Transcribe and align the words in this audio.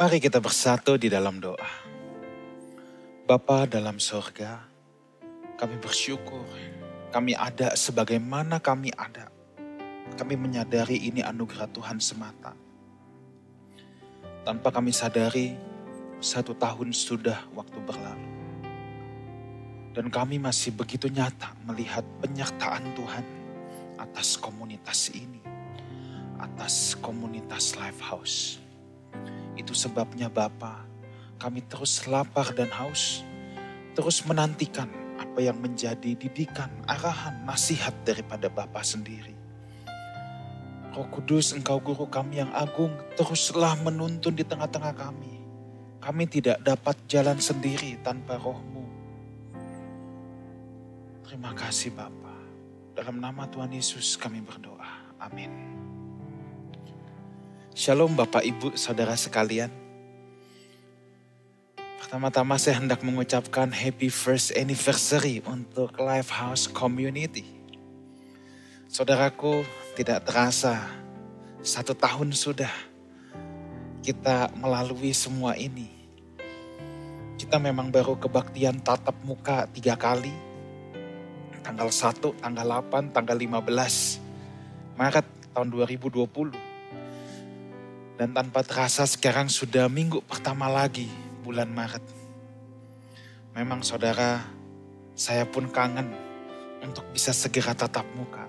Mari 0.00 0.16
kita 0.16 0.40
bersatu 0.40 0.96
di 0.96 1.12
dalam 1.12 1.44
doa. 1.44 1.68
Bapa 3.28 3.68
dalam 3.68 4.00
sorga, 4.00 4.64
kami 5.60 5.76
bersyukur 5.76 6.48
kami 7.12 7.36
ada 7.36 7.76
sebagaimana 7.76 8.64
kami 8.64 8.88
ada. 8.96 9.28
Kami 10.16 10.40
menyadari 10.40 11.04
ini 11.04 11.20
anugerah 11.20 11.68
Tuhan 11.68 12.00
semata. 12.00 12.56
Tanpa 14.40 14.72
kami 14.72 14.88
sadari, 14.88 15.52
satu 16.16 16.56
tahun 16.56 16.96
sudah 16.96 17.52
waktu 17.52 17.76
berlalu. 17.84 18.28
Dan 19.92 20.08
kami 20.08 20.40
masih 20.40 20.72
begitu 20.80 21.12
nyata 21.12 21.52
melihat 21.68 22.08
penyertaan 22.24 22.96
Tuhan 22.96 23.24
atas 24.00 24.40
komunitas 24.40 25.12
ini, 25.12 25.44
atas 26.40 26.96
komunitas 27.04 27.76
Lifehouse. 27.76 28.56
Itu 29.60 29.76
sebabnya 29.76 30.32
Bapa, 30.32 30.88
kami 31.36 31.60
terus 31.68 32.08
lapar 32.08 32.56
dan 32.56 32.72
haus, 32.72 33.20
terus 33.92 34.24
menantikan 34.24 34.88
apa 35.20 35.44
yang 35.44 35.60
menjadi 35.60 36.16
didikan, 36.16 36.72
arahan, 36.88 37.44
nasihat 37.44 37.92
daripada 38.08 38.48
Bapa 38.48 38.80
sendiri. 38.80 39.36
Roh 40.96 41.06
Kudus, 41.12 41.52
Engkau 41.52 41.76
Guru 41.78 42.08
kami 42.08 42.40
yang 42.40 42.50
agung, 42.56 42.90
teruslah 43.20 43.76
menuntun 43.84 44.32
di 44.32 44.42
tengah-tengah 44.42 44.96
kami. 44.96 45.44
Kami 46.00 46.24
tidak 46.24 46.64
dapat 46.64 46.96
jalan 47.04 47.36
sendiri 47.36 48.00
tanpa 48.00 48.40
rohmu. 48.40 48.88
Terima 51.28 51.52
kasih 51.52 51.92
Bapa. 51.94 52.34
Dalam 52.96 53.22
nama 53.22 53.46
Tuhan 53.46 53.70
Yesus 53.70 54.16
kami 54.16 54.42
berdoa. 54.42 55.14
Amin. 55.20 55.69
Shalom 57.70 58.18
Bapak 58.18 58.42
Ibu 58.42 58.74
Saudara 58.74 59.14
sekalian. 59.14 59.70
Pertama-tama 62.02 62.58
saya 62.58 62.82
hendak 62.82 63.06
mengucapkan 63.06 63.70
happy 63.70 64.10
first 64.10 64.50
anniversary 64.58 65.38
untuk 65.46 65.94
Lifehouse 65.94 66.66
Community. 66.66 67.46
Saudaraku 68.90 69.62
tidak 69.94 70.26
terasa 70.26 70.82
satu 71.62 71.94
tahun 71.94 72.34
sudah 72.34 72.74
kita 74.02 74.50
melalui 74.58 75.14
semua 75.14 75.54
ini. 75.54 75.94
Kita 77.38 77.62
memang 77.62 77.94
baru 77.94 78.18
kebaktian 78.18 78.82
tatap 78.82 79.14
muka 79.22 79.70
tiga 79.70 79.94
kali 79.94 80.34
tanggal 81.62 81.86
1, 81.86 82.18
tanggal 82.42 82.66
8, 82.66 83.14
tanggal 83.14 83.36
15 83.38 84.98
Maret 84.98 85.26
tahun 85.54 85.70
2020. 85.70 86.69
Dan 88.20 88.36
tanpa 88.36 88.60
terasa 88.60 89.08
sekarang 89.08 89.48
sudah 89.48 89.88
minggu 89.88 90.20
pertama 90.28 90.68
lagi 90.68 91.08
bulan 91.40 91.72
Maret. 91.72 92.04
Memang 93.56 93.80
saudara, 93.80 94.44
saya 95.16 95.48
pun 95.48 95.72
kangen 95.72 96.12
untuk 96.84 97.00
bisa 97.16 97.32
segera 97.32 97.72
tatap 97.72 98.04
muka. 98.12 98.44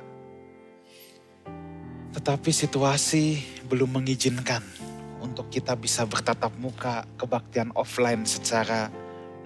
Tetapi 2.12 2.52
situasi 2.52 3.40
belum 3.72 3.96
mengizinkan 3.96 4.60
untuk 5.24 5.48
kita 5.48 5.80
bisa 5.80 6.04
bertatap 6.04 6.52
muka 6.60 7.08
kebaktian 7.16 7.72
offline 7.72 8.28
secara 8.28 8.92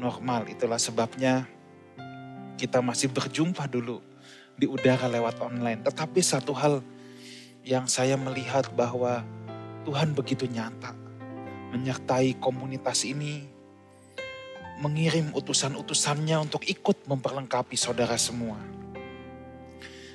normal. 0.02 0.50
Itulah 0.50 0.82
sebabnya 0.82 1.46
kita 2.58 2.82
masih 2.82 3.14
berjumpa 3.14 3.70
dulu 3.70 4.02
di 4.58 4.66
udara 4.66 5.06
lewat 5.06 5.38
online. 5.38 5.86
Tetapi 5.86 6.18
satu 6.26 6.58
hal 6.58 6.82
yang 7.62 7.86
saya 7.86 8.18
melihat 8.18 8.66
bahwa 8.74 9.22
Tuhan 9.86 10.18
begitu 10.18 10.50
nyata 10.50 11.06
menyertai 11.76 12.40
komunitas 12.40 13.04
ini, 13.04 13.44
mengirim 14.80 15.36
utusan-utusannya 15.36 16.40
untuk 16.40 16.64
ikut 16.64 17.04
memperlengkapi 17.04 17.76
saudara 17.76 18.16
semua. 18.16 18.56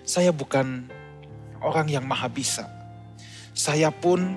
Saya 0.03 0.33
bukan 0.33 0.89
orang 1.61 1.93
yang 1.93 2.05
maha 2.09 2.33
bisa. 2.33 2.65
Saya 3.53 3.93
pun 3.93 4.37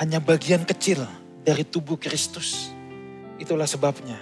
hanya 0.00 0.18
bagian 0.24 0.64
kecil 0.64 1.04
dari 1.44 1.68
tubuh 1.68 2.00
Kristus. 2.00 2.72
Itulah 3.36 3.68
sebabnya 3.68 4.16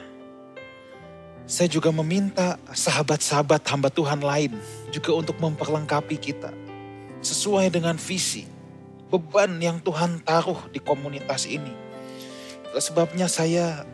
saya 1.44 1.68
juga 1.68 1.92
meminta 1.92 2.56
sahabat-sahabat 2.72 3.60
hamba 3.68 3.92
Tuhan 3.92 4.24
lain 4.24 4.56
juga 4.88 5.12
untuk 5.12 5.36
memperlengkapi 5.38 6.16
kita. 6.16 6.48
Sesuai 7.20 7.68
dengan 7.68 8.00
visi, 8.00 8.48
beban 9.14 9.62
yang 9.62 9.78
Tuhan 9.78 10.18
taruh 10.26 10.58
di 10.74 10.82
komunitas 10.82 11.46
ini. 11.46 11.70
Sebabnya 12.74 13.30
saya 13.30 13.86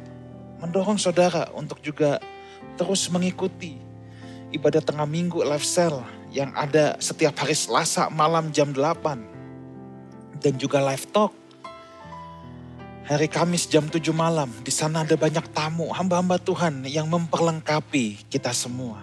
mendorong 0.65 0.97
saudara 0.97 1.53
untuk 1.53 1.85
juga 1.85 2.17
terus 2.81 3.13
mengikuti 3.13 3.77
ibadah 4.57 4.81
tengah 4.81 5.05
minggu 5.05 5.45
live 5.45 5.65
cell 5.65 6.01
yang 6.33 6.49
ada 6.57 6.97
setiap 6.97 7.37
hari 7.45 7.53
Selasa 7.53 8.09
malam 8.09 8.49
jam 8.49 8.73
8 8.73 10.41
dan 10.41 10.57
juga 10.57 10.81
live 10.81 11.05
talk 11.13 11.37
hari 13.05 13.27
Kamis 13.27 13.67
jam 13.67 13.85
7 13.91 14.01
malam. 14.15 14.49
Di 14.65 14.73
sana 14.73 15.03
ada 15.03 15.19
banyak 15.19 15.45
tamu, 15.53 15.91
hamba-hamba 15.93 16.39
Tuhan 16.39 16.87
yang 16.87 17.11
memperlengkapi 17.11 18.31
kita 18.31 18.55
semua. 18.55 19.03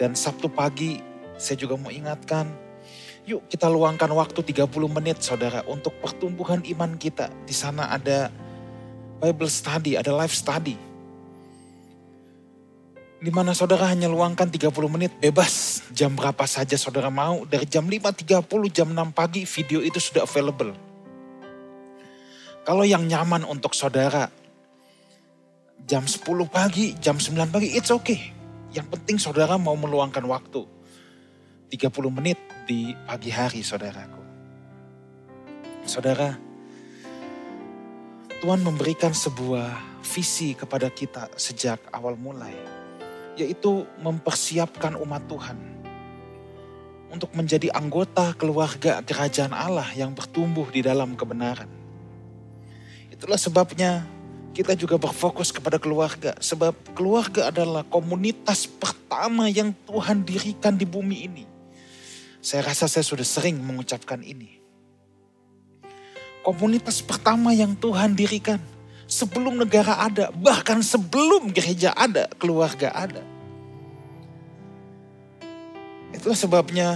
Dan 0.00 0.16
Sabtu 0.16 0.48
pagi 0.48 1.02
saya 1.34 1.58
juga 1.58 1.74
mau 1.74 1.90
ingatkan, 1.90 2.46
yuk 3.30 3.46
kita 3.46 3.70
luangkan 3.70 4.10
waktu 4.10 4.42
30 4.42 4.66
menit 4.90 5.22
saudara 5.22 5.62
untuk 5.70 5.94
pertumbuhan 6.02 6.58
iman 6.66 6.98
kita. 6.98 7.30
Di 7.46 7.54
sana 7.54 7.94
ada 7.94 8.34
Bible 9.22 9.50
study, 9.52 9.94
ada 9.94 10.10
life 10.10 10.34
study. 10.34 10.74
Di 13.20 13.28
mana 13.28 13.52
saudara 13.52 13.86
hanya 13.92 14.08
luangkan 14.08 14.48
30 14.48 14.72
menit 14.88 15.12
bebas 15.20 15.84
jam 15.94 16.16
berapa 16.16 16.42
saja 16.48 16.74
saudara 16.74 17.12
mau. 17.12 17.46
Dari 17.46 17.68
jam 17.68 17.86
5.30 17.86 18.42
jam 18.74 18.88
6 18.90 19.14
pagi 19.14 19.46
video 19.46 19.78
itu 19.84 20.00
sudah 20.00 20.24
available 20.24 20.90
kalau 22.70 22.84
yang 22.84 23.08
nyaman 23.08 23.42
untuk 23.48 23.72
saudara, 23.72 24.28
jam 25.88 26.04
10 26.04 26.22
pagi, 26.46 26.92
jam 27.00 27.16
9 27.16 27.48
pagi, 27.48 27.72
it's 27.72 27.88
okay. 27.88 28.30
Yang 28.70 28.86
penting 28.94 29.16
saudara 29.16 29.56
mau 29.56 29.74
meluangkan 29.74 30.22
waktu. 30.28 30.68
30 31.70 32.10
menit 32.10 32.38
di 32.66 32.98
pagi 33.06 33.30
hari 33.30 33.62
saudaraku. 33.62 34.18
Saudara, 35.86 36.34
Tuhan 38.42 38.60
memberikan 38.66 39.14
sebuah 39.14 40.02
visi 40.02 40.58
kepada 40.58 40.90
kita 40.90 41.30
sejak 41.38 41.78
awal 41.94 42.18
mulai. 42.18 42.52
Yaitu 43.38 43.86
mempersiapkan 44.02 44.98
umat 44.98 45.24
Tuhan 45.30 45.56
untuk 47.14 47.30
menjadi 47.32 47.70
anggota 47.72 48.34
keluarga 48.34 49.00
kerajaan 49.06 49.54
Allah 49.54 49.86
yang 49.94 50.10
bertumbuh 50.12 50.66
di 50.68 50.82
dalam 50.82 51.14
kebenaran. 51.14 51.70
Itulah 53.14 53.38
sebabnya 53.38 54.04
kita 54.50 54.74
juga 54.74 54.98
berfokus 54.98 55.54
kepada 55.54 55.78
keluarga. 55.78 56.34
Sebab 56.36 56.74
keluarga 56.98 57.48
adalah 57.48 57.86
komunitas 57.86 58.66
pertama 58.66 59.46
yang 59.46 59.70
Tuhan 59.86 60.26
dirikan 60.26 60.74
di 60.74 60.84
bumi 60.84 61.18
ini. 61.30 61.49
Saya 62.40 62.64
rasa 62.64 62.88
saya 62.88 63.04
sudah 63.04 63.24
sering 63.24 63.60
mengucapkan 63.60 64.24
ini. 64.24 64.60
Komunitas 66.40 67.04
pertama 67.04 67.52
yang 67.52 67.76
Tuhan 67.76 68.16
dirikan. 68.16 68.60
Sebelum 69.10 69.58
negara 69.60 70.06
ada, 70.06 70.30
bahkan 70.32 70.80
sebelum 70.80 71.50
gereja 71.52 71.92
ada, 71.92 72.30
keluarga 72.38 72.94
ada. 72.94 73.20
Itulah 76.14 76.38
sebabnya 76.38 76.88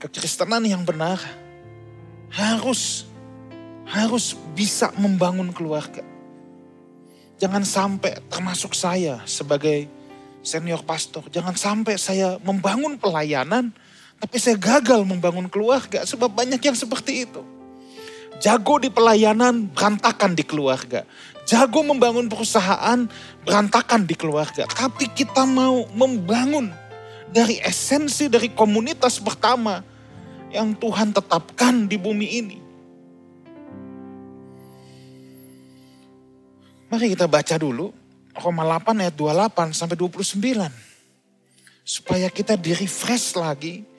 kekristenan 0.00 0.64
yang 0.64 0.86
benar 0.86 1.18
harus 2.30 3.10
harus 3.90 4.38
bisa 4.54 4.94
membangun 4.94 5.50
keluarga. 5.50 6.06
Jangan 7.42 7.66
sampai 7.66 8.22
termasuk 8.30 8.72
saya 8.78 9.18
sebagai 9.26 9.90
senior 10.46 10.80
pastor, 10.86 11.26
jangan 11.28 11.58
sampai 11.58 11.98
saya 11.98 12.38
membangun 12.46 12.96
pelayanan 12.96 13.74
tapi 14.20 14.36
saya 14.36 14.60
gagal 14.60 15.00
membangun 15.08 15.48
keluarga 15.48 16.04
sebab 16.04 16.28
banyak 16.28 16.60
yang 16.60 16.76
seperti 16.76 17.24
itu. 17.24 17.40
Jago 18.40 18.76
di 18.80 18.92
pelayanan, 18.92 19.68
berantakan 19.72 20.36
di 20.36 20.44
keluarga. 20.44 21.08
Jago 21.48 21.80
membangun 21.80 22.28
perusahaan, 22.28 23.08
berantakan 23.44 24.04
di 24.04 24.12
keluarga. 24.16 24.68
Tapi 24.68 25.08
kita 25.12 25.48
mau 25.48 25.88
membangun 25.96 26.68
dari 27.32 27.60
esensi 27.64 28.28
dari 28.28 28.52
komunitas 28.52 29.20
pertama 29.20 29.80
yang 30.52 30.76
Tuhan 30.76 31.16
tetapkan 31.16 31.88
di 31.88 31.96
bumi 31.96 32.28
ini. 32.28 32.58
Mari 36.92 37.14
kita 37.14 37.30
baca 37.30 37.54
dulu 37.54 37.94
Roma 38.36 38.66
8 38.66 39.04
ayat 39.04 39.14
28 39.16 39.76
sampai 39.76 39.96
29. 39.96 40.68
Supaya 41.86 42.28
kita 42.30 42.54
di-refresh 42.54 43.34
lagi 43.38 43.89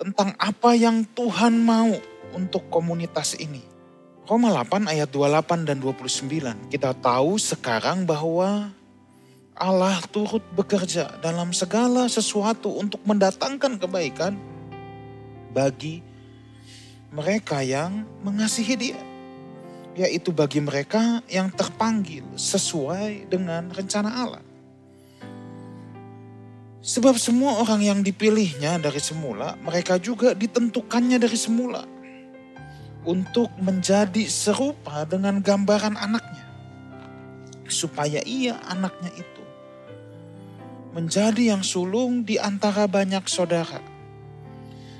tentang 0.00 0.32
apa 0.40 0.72
yang 0.72 1.04
Tuhan 1.12 1.60
mau 1.60 1.92
untuk 2.32 2.72
komunitas 2.72 3.36
ini. 3.36 3.60
Roma 4.24 4.48
8 4.48 4.88
ayat 4.88 5.12
28 5.12 5.68
dan 5.68 5.76
29. 5.76 6.72
Kita 6.72 6.96
tahu 6.96 7.36
sekarang 7.36 8.08
bahwa 8.08 8.72
Allah 9.52 10.00
turut 10.08 10.40
bekerja 10.56 11.20
dalam 11.20 11.52
segala 11.52 12.08
sesuatu 12.08 12.80
untuk 12.80 13.04
mendatangkan 13.04 13.76
kebaikan 13.76 14.40
bagi 15.52 16.00
mereka 17.12 17.60
yang 17.60 18.08
mengasihi 18.24 18.74
dia. 18.80 19.00
Yaitu 19.98 20.32
bagi 20.32 20.64
mereka 20.64 21.20
yang 21.28 21.52
terpanggil 21.52 22.24
sesuai 22.38 23.28
dengan 23.28 23.68
rencana 23.68 24.08
Allah. 24.08 24.49
Sebab 26.80 27.20
semua 27.20 27.60
orang 27.60 27.84
yang 27.84 28.00
dipilihnya 28.00 28.80
dari 28.80 29.00
semula, 29.04 29.52
mereka 29.60 30.00
juga 30.00 30.32
ditentukannya 30.32 31.20
dari 31.20 31.36
semula 31.36 31.84
untuk 33.04 33.52
menjadi 33.60 34.24
serupa 34.24 35.04
dengan 35.04 35.44
gambaran 35.44 35.96
anaknya. 36.00 36.44
Supaya 37.68 38.24
ia 38.24 38.58
anaknya 38.66 39.12
itu 39.14 39.40
menjadi 40.90 41.54
yang 41.54 41.62
sulung 41.62 42.26
di 42.26 42.36
antara 42.36 42.90
banyak 42.90 43.22
saudara. 43.30 43.78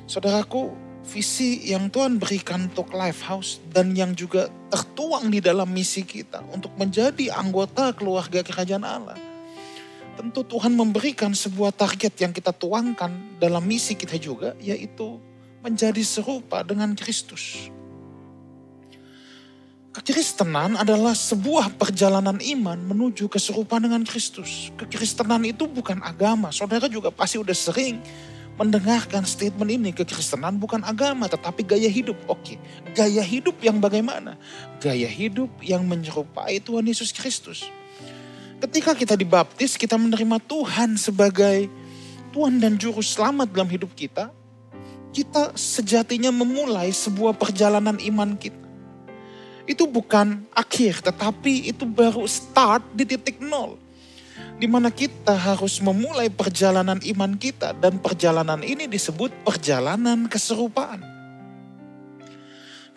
Saudaraku, 0.07 0.75
visi 1.07 1.71
yang 1.71 1.91
Tuhan 1.91 2.19
berikan 2.19 2.71
untuk 2.71 2.95
Lifehouse 2.95 3.59
dan 3.71 3.95
yang 3.95 4.15
juga 4.15 4.51
tertuang 4.71 5.31
di 5.31 5.43
dalam 5.43 5.67
misi 5.71 6.07
kita 6.07 6.47
untuk 6.55 6.71
menjadi 6.79 7.35
anggota 7.35 7.91
keluarga 7.95 8.43
kerajaan 8.43 8.87
Allah. 8.87 9.30
Tentu 10.21 10.45
Tuhan 10.45 10.77
memberikan 10.77 11.33
sebuah 11.33 11.73
target 11.73 12.13
yang 12.21 12.29
kita 12.37 12.53
tuangkan 12.53 13.41
dalam 13.41 13.65
misi 13.65 13.97
kita 13.97 14.21
juga 14.21 14.53
yaitu 14.61 15.17
menjadi 15.65 16.05
serupa 16.05 16.61
dengan 16.61 16.93
Kristus. 16.93 17.73
Kekristenan 19.97 20.77
adalah 20.77 21.17
sebuah 21.17 21.73
perjalanan 21.81 22.37
iman 22.37 22.77
menuju 22.77 23.33
keserupaan 23.33 23.89
dengan 23.89 24.05
Kristus. 24.05 24.69
Kekristenan 24.77 25.41
itu 25.49 25.65
bukan 25.65 26.05
agama. 26.05 26.53
Saudara 26.53 26.85
juga 26.85 27.09
pasti 27.09 27.41
udah 27.41 27.57
sering 27.57 28.05
mendengarkan 28.61 29.25
statement 29.25 29.73
ini. 29.73 29.89
Kekristenan 29.97 30.61
bukan 30.61 30.85
agama 30.85 31.33
tetapi 31.33 31.65
gaya 31.65 31.89
hidup. 31.89 32.21
Oke, 32.29 32.61
gaya 32.93 33.25
hidup 33.25 33.57
yang 33.65 33.81
bagaimana? 33.81 34.37
Gaya 34.85 35.09
hidup 35.09 35.49
yang 35.65 35.89
menyerupai 35.89 36.61
Tuhan 36.61 36.85
Yesus 36.85 37.09
Kristus. 37.09 37.80
Ketika 38.61 38.93
kita 38.93 39.17
dibaptis, 39.17 39.81
kita 39.81 39.97
menerima 39.97 40.37
Tuhan 40.45 41.01
sebagai 41.01 41.67
Tuhan 42.31 42.61
dan 42.61 42.77
Juru 42.77 43.01
Selamat 43.01 43.49
dalam 43.49 43.73
hidup 43.73 43.91
kita. 43.97 44.29
Kita 45.11 45.57
sejatinya 45.59 46.31
memulai 46.31 46.95
sebuah 46.95 47.35
perjalanan 47.35 47.99
iman 47.99 48.39
kita 48.39 48.61
itu 49.71 49.87
bukan 49.87 50.43
akhir, 50.51 50.99
tetapi 50.99 51.71
itu 51.71 51.87
baru 51.87 52.27
start 52.27 52.83
di 52.91 53.07
titik 53.07 53.39
nol. 53.39 53.79
Di 54.59 54.67
mana 54.67 54.91
kita 54.91 55.33
harus 55.33 55.79
memulai 55.79 56.27
perjalanan 56.27 56.99
iman 56.99 57.33
kita 57.39 57.73
dan 57.79 58.03
perjalanan 58.03 58.61
ini 58.67 58.91
disebut 58.91 59.31
perjalanan 59.47 60.27
keserupaan. 60.27 61.20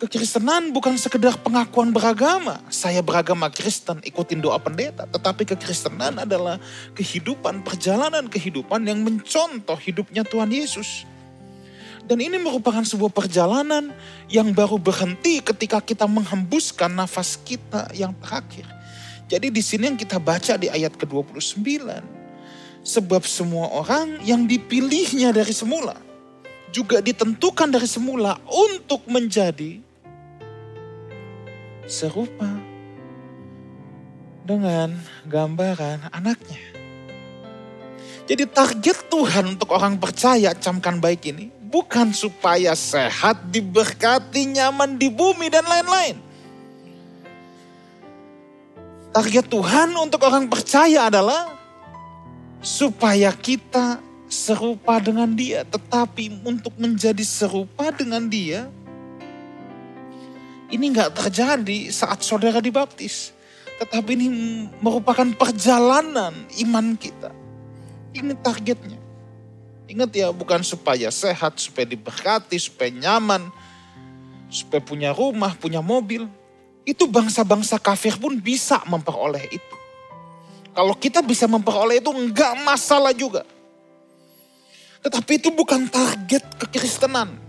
Kekristenan 0.04 0.68
bukan 0.68 1.00
sekedar 1.00 1.32
pengakuan 1.40 1.88
beragama. 1.88 2.60
Saya 2.68 3.00
beragama 3.00 3.48
Kristen, 3.48 4.04
ikutin 4.04 4.36
doa 4.36 4.60
pendeta. 4.60 5.08
Tetapi 5.08 5.48
kekristenan 5.48 6.20
adalah 6.20 6.60
kehidupan, 6.92 7.64
perjalanan 7.64 8.28
kehidupan 8.28 8.84
yang 8.84 9.00
mencontoh 9.00 9.80
hidupnya 9.80 10.20
Tuhan 10.20 10.52
Yesus. 10.52 11.08
Dan 12.04 12.20
ini 12.20 12.36
merupakan 12.36 12.84
sebuah 12.84 13.08
perjalanan 13.16 13.96
yang 14.28 14.52
baru 14.52 14.76
berhenti 14.76 15.40
ketika 15.40 15.80
kita 15.80 16.04
menghembuskan 16.04 16.92
nafas 16.92 17.40
kita 17.40 17.88
yang 17.96 18.12
terakhir. 18.20 18.68
Jadi 19.32 19.48
di 19.48 19.64
sini 19.64 19.88
yang 19.88 19.96
kita 19.96 20.20
baca 20.20 20.60
di 20.60 20.68
ayat 20.68 21.00
ke-29. 21.00 21.64
Sebab 22.84 23.24
semua 23.24 23.72
orang 23.72 24.20
yang 24.20 24.44
dipilihnya 24.44 25.32
dari 25.32 25.56
semula. 25.56 25.96
Juga 26.68 27.00
ditentukan 27.00 27.72
dari 27.72 27.88
semula 27.88 28.36
untuk 28.52 29.08
menjadi 29.08 29.93
serupa 31.84 32.48
dengan 34.44 34.92
gambaran 35.24 36.12
anaknya. 36.12 36.62
Jadi 38.24 38.48
target 38.48 39.08
Tuhan 39.12 39.56
untuk 39.56 39.72
orang 39.76 40.00
percaya 40.00 40.56
camkan 40.56 40.96
baik 40.96 41.28
ini 41.28 41.52
bukan 41.74 42.14
supaya 42.14 42.70
sehat, 42.78 43.50
diberkati, 43.50 44.46
nyaman 44.54 44.94
di 44.94 45.10
bumi 45.10 45.50
dan 45.50 45.66
lain-lain. 45.66 46.16
Target 49.10 49.46
Tuhan 49.50 49.90
untuk 49.98 50.22
orang 50.22 50.46
percaya 50.46 51.10
adalah 51.10 51.50
supaya 52.62 53.34
kita 53.34 53.98
serupa 54.30 55.02
dengan 55.02 55.30
dia. 55.34 55.66
Tetapi 55.66 56.46
untuk 56.46 56.74
menjadi 56.78 57.22
serupa 57.26 57.90
dengan 57.90 58.26
dia, 58.26 58.70
ini 60.74 60.90
nggak 60.90 61.14
terjadi 61.14 61.94
saat 61.94 62.26
saudara 62.26 62.58
dibaptis. 62.58 63.30
Tetapi 63.78 64.10
ini 64.18 64.28
merupakan 64.82 65.26
perjalanan 65.34 66.34
iman 66.66 66.86
kita. 66.98 67.30
Ini 68.14 68.34
targetnya. 68.42 68.98
Ingat 69.86 70.10
ya, 70.14 70.28
bukan 70.34 70.62
supaya 70.66 71.10
sehat, 71.14 71.58
supaya 71.62 71.86
diberkati, 71.86 72.58
supaya 72.58 72.90
nyaman, 72.90 73.50
supaya 74.50 74.82
punya 74.82 75.10
rumah, 75.14 75.54
punya 75.54 75.78
mobil. 75.82 76.26
Itu 76.82 77.06
bangsa-bangsa 77.10 77.78
kafir 77.78 78.18
pun 78.18 78.38
bisa 78.38 78.82
memperoleh 78.86 79.46
itu. 79.50 79.76
Kalau 80.74 80.94
kita 80.98 81.22
bisa 81.22 81.46
memperoleh 81.46 82.02
itu 82.02 82.10
enggak 82.10 82.54
masalah 82.66 83.14
juga. 83.14 83.46
Tetapi 85.04 85.38
itu 85.38 85.52
bukan 85.52 85.86
target 85.86 86.42
kekristenan. 86.58 87.43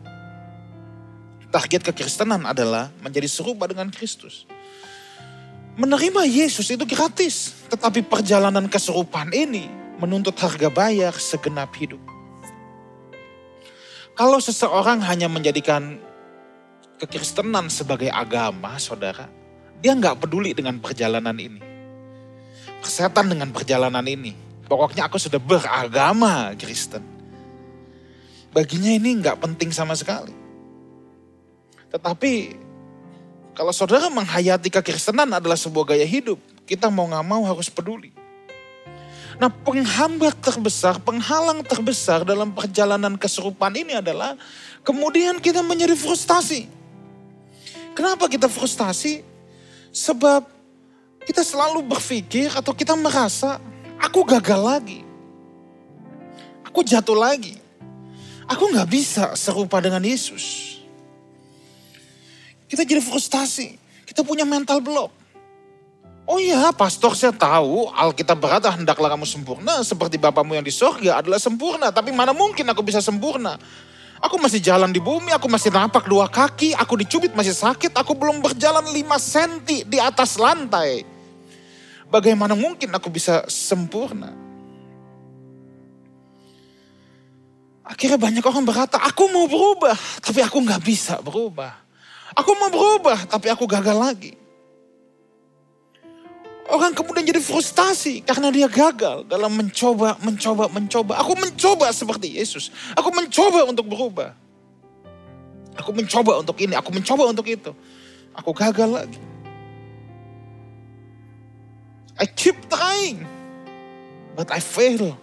Target 1.55 1.87
kekristenan 1.87 2.43
adalah 2.43 2.91
menjadi 2.99 3.31
serupa 3.31 3.63
dengan 3.63 3.87
Kristus. 3.87 4.43
Menerima 5.79 6.27
Yesus 6.27 6.67
itu 6.67 6.83
gratis. 6.83 7.55
Tetapi 7.71 8.03
perjalanan 8.03 8.67
keserupaan 8.67 9.31
ini 9.31 9.71
menuntut 9.95 10.35
harga 10.35 10.67
bayar 10.67 11.15
segenap 11.15 11.71
hidup. 11.79 12.03
Kalau 14.19 14.43
seseorang 14.43 14.99
hanya 15.07 15.31
menjadikan 15.31 15.95
kekristenan 16.99 17.71
sebagai 17.71 18.11
agama, 18.11 18.75
saudara, 18.75 19.31
dia 19.79 19.95
nggak 19.95 20.27
peduli 20.27 20.51
dengan 20.51 20.83
perjalanan 20.83 21.39
ini. 21.39 21.63
Kesehatan 22.83 23.31
dengan 23.31 23.55
perjalanan 23.55 24.03
ini. 24.03 24.35
Pokoknya 24.67 25.07
aku 25.07 25.15
sudah 25.15 25.39
beragama 25.39 26.51
Kristen. 26.59 27.03
Baginya 28.51 28.91
ini 28.91 29.23
nggak 29.23 29.39
penting 29.39 29.71
sama 29.71 29.95
sekali. 29.95 30.43
Tetapi 31.95 32.33
kalau 33.55 33.71
saudara 33.71 34.11
menghayati 34.11 34.67
kekristenan 34.67 35.31
adalah 35.31 35.55
sebuah 35.55 35.95
gaya 35.95 36.03
hidup, 36.03 36.35
kita 36.67 36.91
mau 36.91 37.07
nggak 37.07 37.23
mau 37.23 37.47
harus 37.47 37.71
peduli. 37.71 38.11
Nah 39.39 39.47
penghambat 39.47 40.43
terbesar, 40.43 40.99
penghalang 40.99 41.63
terbesar 41.63 42.27
dalam 42.27 42.51
perjalanan 42.51 43.15
keserupaan 43.15 43.79
ini 43.79 43.95
adalah 43.95 44.35
kemudian 44.83 45.39
kita 45.39 45.63
menjadi 45.63 45.95
frustasi. 45.95 46.67
Kenapa 47.95 48.27
kita 48.27 48.51
frustasi? 48.51 49.23
Sebab 49.95 50.43
kita 51.23 51.47
selalu 51.47 51.79
berpikir 51.79 52.51
atau 52.51 52.75
kita 52.75 52.91
merasa 52.99 53.55
aku 54.03 54.27
gagal 54.27 54.59
lagi. 54.59 54.99
Aku 56.67 56.83
jatuh 56.83 57.15
lagi. 57.15 57.55
Aku 58.51 58.67
nggak 58.67 58.89
bisa 58.91 59.31
serupa 59.39 59.79
dengan 59.79 60.03
Yesus. 60.03 60.74
Kita 62.65 62.81
jadi 62.81 63.01
frustasi. 63.01 63.77
Kita 64.05 64.21
punya 64.21 64.45
mental 64.45 64.81
block. 64.81 65.11
Oh 66.25 66.41
iya, 66.41 66.73
pastor 66.73 67.13
saya 67.13 67.29
tahu 67.29 67.85
Alkitab 67.93 68.41
berkata 68.41 68.73
hendaklah 68.73 69.13
kamu 69.13 69.29
sempurna 69.29 69.85
seperti 69.85 70.17
Bapamu 70.17 70.57
yang 70.57 70.65
di 70.65 70.73
sorga 70.73 71.21
adalah 71.21 71.37
sempurna. 71.37 71.93
Tapi 71.93 72.09
mana 72.09 72.33
mungkin 72.33 72.65
aku 72.65 72.81
bisa 72.81 72.97
sempurna? 72.97 73.61
Aku 74.25 74.41
masih 74.41 74.57
jalan 74.57 74.89
di 74.89 74.97
bumi, 74.97 75.29
aku 75.37 75.45
masih 75.45 75.69
napak 75.69 76.09
dua 76.09 76.25
kaki, 76.25 76.73
aku 76.73 76.97
dicubit 76.97 77.37
masih 77.37 77.53
sakit, 77.53 77.93
aku 77.93 78.17
belum 78.17 78.41
berjalan 78.41 78.89
lima 78.89 79.21
senti 79.21 79.85
di 79.85 80.01
atas 80.01 80.41
lantai. 80.41 81.05
Bagaimana 82.09 82.57
mungkin 82.57 82.89
aku 82.89 83.13
bisa 83.13 83.45
sempurna? 83.45 84.33
Akhirnya 87.85 88.17
banyak 88.17 88.41
orang 88.41 88.65
berkata, 88.65 88.97
aku 88.97 89.29
mau 89.29 89.45
berubah, 89.45 89.93
tapi 90.25 90.41
aku 90.41 90.57
nggak 90.57 90.81
bisa 90.81 91.21
berubah. 91.21 91.84
Aku 92.35 92.51
mau 92.59 92.67
berubah, 92.67 93.23
tapi 93.31 93.47
aku 93.47 93.63
gagal 93.63 93.95
lagi. 93.95 94.33
Orang 96.65 96.97
kemudian 96.97 97.23
jadi 97.29 97.37
frustasi 97.39 98.25
karena 98.25 98.49
dia 98.49 98.65
gagal 98.65 99.23
dalam 99.29 99.53
mencoba, 99.53 100.17
mencoba, 100.19 100.65
mencoba. 100.67 101.13
Aku 101.21 101.37
mencoba 101.37 101.93
seperti 101.93 102.35
Yesus. 102.41 102.73
Aku 102.97 103.13
mencoba 103.13 103.69
untuk 103.69 103.85
berubah. 103.85 104.33
Aku 105.77 105.93
mencoba 105.93 106.41
untuk 106.41 106.57
ini, 106.59 106.73
aku 106.73 106.89
mencoba 106.89 107.29
untuk 107.29 107.45
itu. 107.45 107.71
Aku 108.33 108.51
gagal 108.51 108.89
lagi. 108.89 109.21
I 112.17 112.25
keep 112.25 112.57
trying. 112.67 113.23
But 114.35 114.51
I 114.51 114.59
fail. 114.59 115.15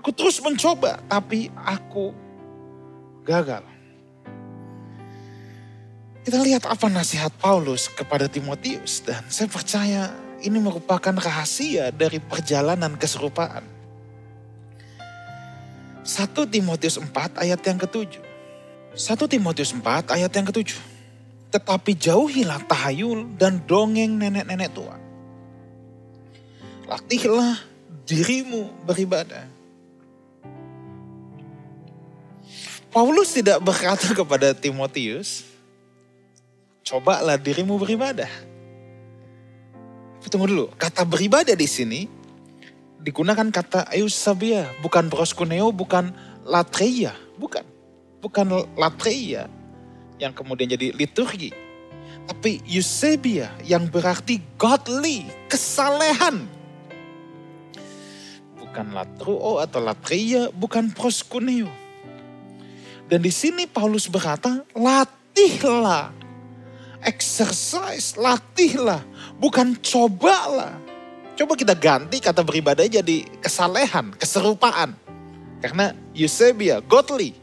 Aku 0.00 0.10
terus 0.10 0.40
mencoba, 0.42 0.98
tapi 1.06 1.52
aku 1.54 2.14
gagal. 3.22 3.75
Kita 6.26 6.42
lihat 6.42 6.66
apa 6.66 6.90
nasihat 6.90 7.30
Paulus 7.38 7.86
kepada 7.86 8.26
Timotius 8.26 8.98
dan 8.98 9.22
saya 9.30 9.46
percaya 9.46 10.10
ini 10.42 10.58
merupakan 10.58 11.14
rahasia 11.14 11.94
dari 11.94 12.18
perjalanan 12.18 12.98
keserupaan. 12.98 13.62
1 16.02 16.34
Timotius 16.50 16.98
4 16.98 17.14
ayat 17.38 17.62
yang 17.62 17.78
ketujuh. 17.78 18.26
1 18.98 18.98
Timotius 19.30 19.70
4 19.70 20.18
ayat 20.18 20.32
yang 20.34 20.46
ketujuh. 20.50 20.82
Tetapi 21.54 21.94
jauhilah 21.94 22.58
tahayul 22.66 23.38
dan 23.38 23.62
dongeng 23.62 24.18
nenek-nenek 24.18 24.74
tua. 24.74 24.98
Latihlah 26.90 27.62
dirimu 28.02 28.82
beribadah. 28.82 29.46
Paulus 32.90 33.30
tidak 33.30 33.62
berkata 33.62 34.10
kepada 34.10 34.50
Timotius, 34.58 35.55
cobalah 36.86 37.34
dirimu 37.34 37.82
beribadah. 37.82 38.30
Tunggu 40.26 40.50
dulu, 40.50 40.66
kata 40.74 41.06
beribadah 41.06 41.54
di 41.54 41.70
sini 41.70 42.10
digunakan 42.98 43.46
kata 43.46 43.94
eusabia, 43.94 44.66
bukan 44.82 45.06
proskuneo, 45.06 45.70
bukan 45.70 46.10
latreia, 46.46 47.14
bukan. 47.38 47.62
Bukan 48.18 48.74
latreia 48.74 49.46
yang 50.18 50.34
kemudian 50.34 50.66
jadi 50.66 50.90
liturgi. 50.98 51.54
Tapi 52.26 52.58
eusebia 52.66 53.54
yang 53.62 53.86
berarti 53.86 54.42
godly, 54.58 55.30
kesalehan. 55.46 56.42
Bukan 58.58 58.86
latruo 58.90 59.62
atau 59.62 59.78
latreia, 59.78 60.50
bukan 60.50 60.90
proskuneo. 60.90 61.70
Dan 63.06 63.22
di 63.22 63.30
sini 63.30 63.70
Paulus 63.70 64.10
berkata, 64.10 64.66
latihlah. 64.74 66.25
Exercise, 67.04 68.16
latihlah. 68.16 69.04
Bukan 69.36 69.76
cobalah. 69.80 70.76
Coba 71.36 71.52
kita 71.52 71.76
ganti 71.76 72.16
kata 72.16 72.40
beribadah 72.40 72.88
jadi 72.88 73.28
kesalehan, 73.44 74.16
keserupaan. 74.16 74.96
Karena 75.60 75.92
Eusebia, 76.16 76.80
godly. 76.80 77.36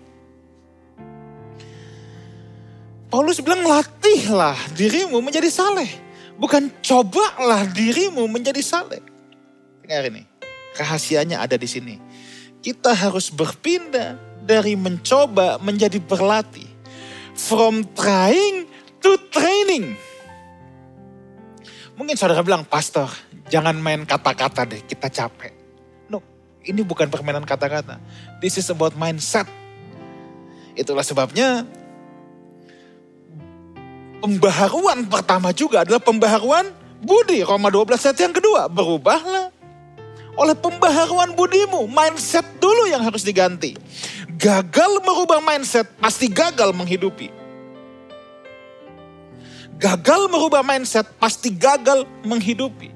Paulus 3.13 3.37
bilang 3.45 3.61
latihlah 3.61 4.57
dirimu 4.73 5.21
menjadi 5.21 5.45
saleh. 5.53 5.85
Bukan 6.33 6.73
cobalah 6.81 7.69
dirimu 7.69 8.25
menjadi 8.25 8.57
saleh. 8.65 9.05
Dengar 9.85 10.09
ini, 10.09 10.25
rahasianya 10.73 11.37
ada 11.37 11.53
di 11.53 11.69
sini. 11.69 12.01
Kita 12.65 12.89
harus 12.97 13.29
berpindah 13.29 14.17
dari 14.41 14.73
mencoba 14.73 15.61
menjadi 15.61 16.01
berlatih. 16.01 16.65
From 17.37 17.85
trying 17.93 18.65
to 19.03 19.19
training. 19.29 19.99
Mungkin 21.93 22.15
saudara 22.17 22.41
bilang, 22.41 22.65
pastor 22.65 23.05
jangan 23.51 23.77
main 23.77 24.01
kata-kata 24.07 24.65
deh, 24.65 24.81
kita 24.81 25.11
capek. 25.11 25.53
No, 26.09 26.23
ini 26.65 26.81
bukan 26.81 27.11
permainan 27.11 27.45
kata-kata. 27.45 28.01
This 28.41 28.57
is 28.57 28.65
about 28.73 28.97
mindset. 28.97 29.45
Itulah 30.73 31.05
sebabnya 31.05 31.69
pembaharuan 34.23 35.05
pertama 35.05 35.53
juga 35.53 35.85
adalah 35.85 36.01
pembaharuan 36.01 36.73
budi. 37.03 37.45
Roma 37.45 37.69
12 37.69 38.09
ayat 38.09 38.19
yang 38.23 38.33
kedua, 38.33 38.65
berubahlah 38.71 39.53
oleh 40.33 40.55
pembaharuan 40.57 41.37
budimu. 41.37 41.85
Mindset 41.85 42.57
dulu 42.57 42.89
yang 42.89 43.05
harus 43.05 43.21
diganti. 43.21 43.77
Gagal 44.33 45.03
merubah 45.05 45.43
mindset, 45.45 45.85
pasti 46.01 46.25
gagal 46.25 46.73
menghidupi. 46.73 47.42
Gagal 49.83 50.31
merubah 50.31 50.63
mindset, 50.63 51.03
pasti 51.19 51.51
gagal 51.51 52.07
menghidupi. 52.23 52.87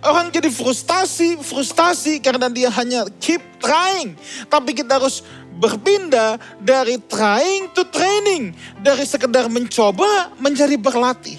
Orang 0.00 0.32
jadi 0.32 0.48
frustasi, 0.48 1.36
frustasi 1.36 2.16
karena 2.24 2.48
dia 2.48 2.72
hanya 2.72 3.04
keep 3.20 3.44
trying. 3.60 4.16
Tapi 4.48 4.72
kita 4.72 4.96
harus 4.96 5.20
berpindah 5.60 6.40
dari 6.56 6.96
trying 6.96 7.68
to 7.76 7.84
training. 7.92 8.56
Dari 8.80 9.04
sekedar 9.04 9.52
mencoba 9.52 10.32
menjadi 10.40 10.80
berlatih. 10.80 11.36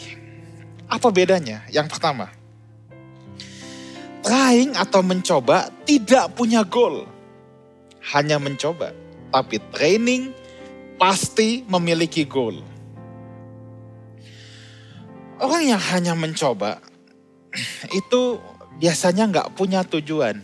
Apa 0.86 1.10
bedanya? 1.10 1.66
Yang 1.74 1.98
pertama, 1.98 2.30
trying 4.22 4.78
atau 4.78 5.02
mencoba 5.02 5.74
tidak 5.82 6.30
punya 6.38 6.62
goal. 6.62 7.10
Hanya 8.14 8.38
mencoba. 8.38 8.94
Tapi 9.34 9.58
training 9.74 10.30
pasti 11.02 11.66
memiliki 11.66 12.22
goal. 12.22 12.62
Orang 15.42 15.66
yang 15.66 15.82
hanya 15.82 16.14
mencoba 16.14 16.78
itu 18.00 18.38
biasanya 18.78 19.26
nggak 19.26 19.58
punya 19.58 19.82
tujuan. 19.82 20.38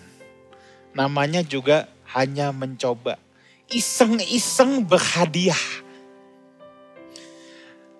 Namanya 0.97 1.45
juga 1.45 1.85
hanya 2.17 2.49
mencoba. 2.49 3.21
Iseng-iseng 3.69 4.81
berhadiah. 4.89 5.85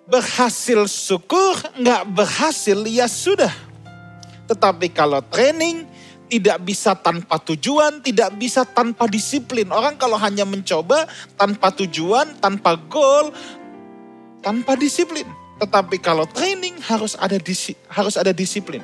Berhasil 0.09 0.89
syukur, 0.89 1.53
nggak 1.77 2.03
berhasil 2.17 2.79
ya 2.89 3.05
sudah. 3.05 3.53
Tetapi 4.49 4.89
kalau 4.89 5.21
training 5.21 5.85
tidak 6.31 6.63
bisa 6.65 6.97
tanpa 6.97 7.37
tujuan, 7.43 8.01
tidak 8.01 8.33
bisa 8.41 8.65
tanpa 8.65 9.05
disiplin. 9.05 9.69
Orang 9.69 9.99
kalau 10.01 10.17
hanya 10.17 10.49
mencoba 10.49 11.05
tanpa 11.37 11.69
tujuan, 11.77 12.39
tanpa 12.41 12.73
goal, 12.89 13.29
tanpa 14.41 14.73
disiplin. 14.79 15.27
Tetapi 15.57 15.97
kalau 15.97 16.29
training 16.29 16.77
harus 16.85 17.17
ada 17.17 17.41
disi, 17.41 17.73
harus 17.89 18.13
ada 18.13 18.29
disiplin. 18.29 18.81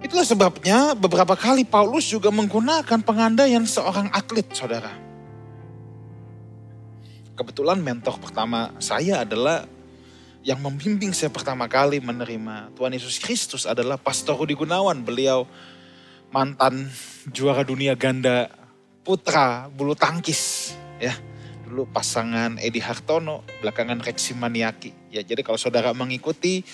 Itulah 0.00 0.24
sebabnya 0.24 0.96
beberapa 0.96 1.36
kali 1.36 1.68
Paulus 1.68 2.08
juga 2.08 2.32
menggunakan 2.32 3.04
pengandaian 3.04 3.62
seorang 3.68 4.08
atlet, 4.10 4.48
saudara. 4.48 4.90
Kebetulan 7.36 7.84
mentor 7.84 8.16
pertama 8.16 8.72
saya 8.80 9.28
adalah 9.28 9.68
yang 10.40 10.60
membimbing 10.64 11.12
saya 11.12 11.28
pertama 11.28 11.68
kali 11.68 12.00
menerima 12.00 12.72
Tuhan 12.72 12.96
Yesus 12.96 13.20
Kristus 13.20 13.68
adalah 13.68 14.00
Pastor 14.00 14.40
Rudi 14.40 14.56
Gunawan. 14.56 15.04
Beliau 15.04 15.44
mantan 16.32 16.88
juara 17.28 17.60
dunia 17.60 17.92
ganda 17.92 18.48
putra 19.04 19.68
bulu 19.68 19.92
tangkis 19.92 20.72
ya 21.00 21.12
dulu 21.70 21.86
pasangan 21.86 22.58
Edi 22.58 22.82
Hartono, 22.82 23.46
belakangan 23.62 24.02
Reksi 24.02 24.34
Maniaki. 24.34 24.90
Ya, 25.14 25.22
jadi 25.22 25.46
kalau 25.46 25.54
saudara 25.54 25.94
mengikuti 25.94 26.66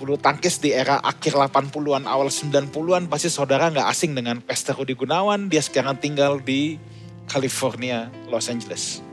bulu 0.00 0.16
tangkis 0.16 0.56
di 0.56 0.72
era 0.72 0.96
akhir 1.04 1.36
80-an, 1.36 2.08
awal 2.08 2.32
90-an, 2.32 3.12
pasti 3.12 3.28
saudara 3.28 3.68
nggak 3.68 3.88
asing 3.92 4.16
dengan 4.16 4.40
Pester 4.40 4.72
Rudi 4.72 4.96
Gunawan. 4.96 5.52
Dia 5.52 5.60
sekarang 5.60 6.00
tinggal 6.00 6.40
di 6.40 6.80
California, 7.28 8.08
Los 8.32 8.48
Angeles. 8.48 9.04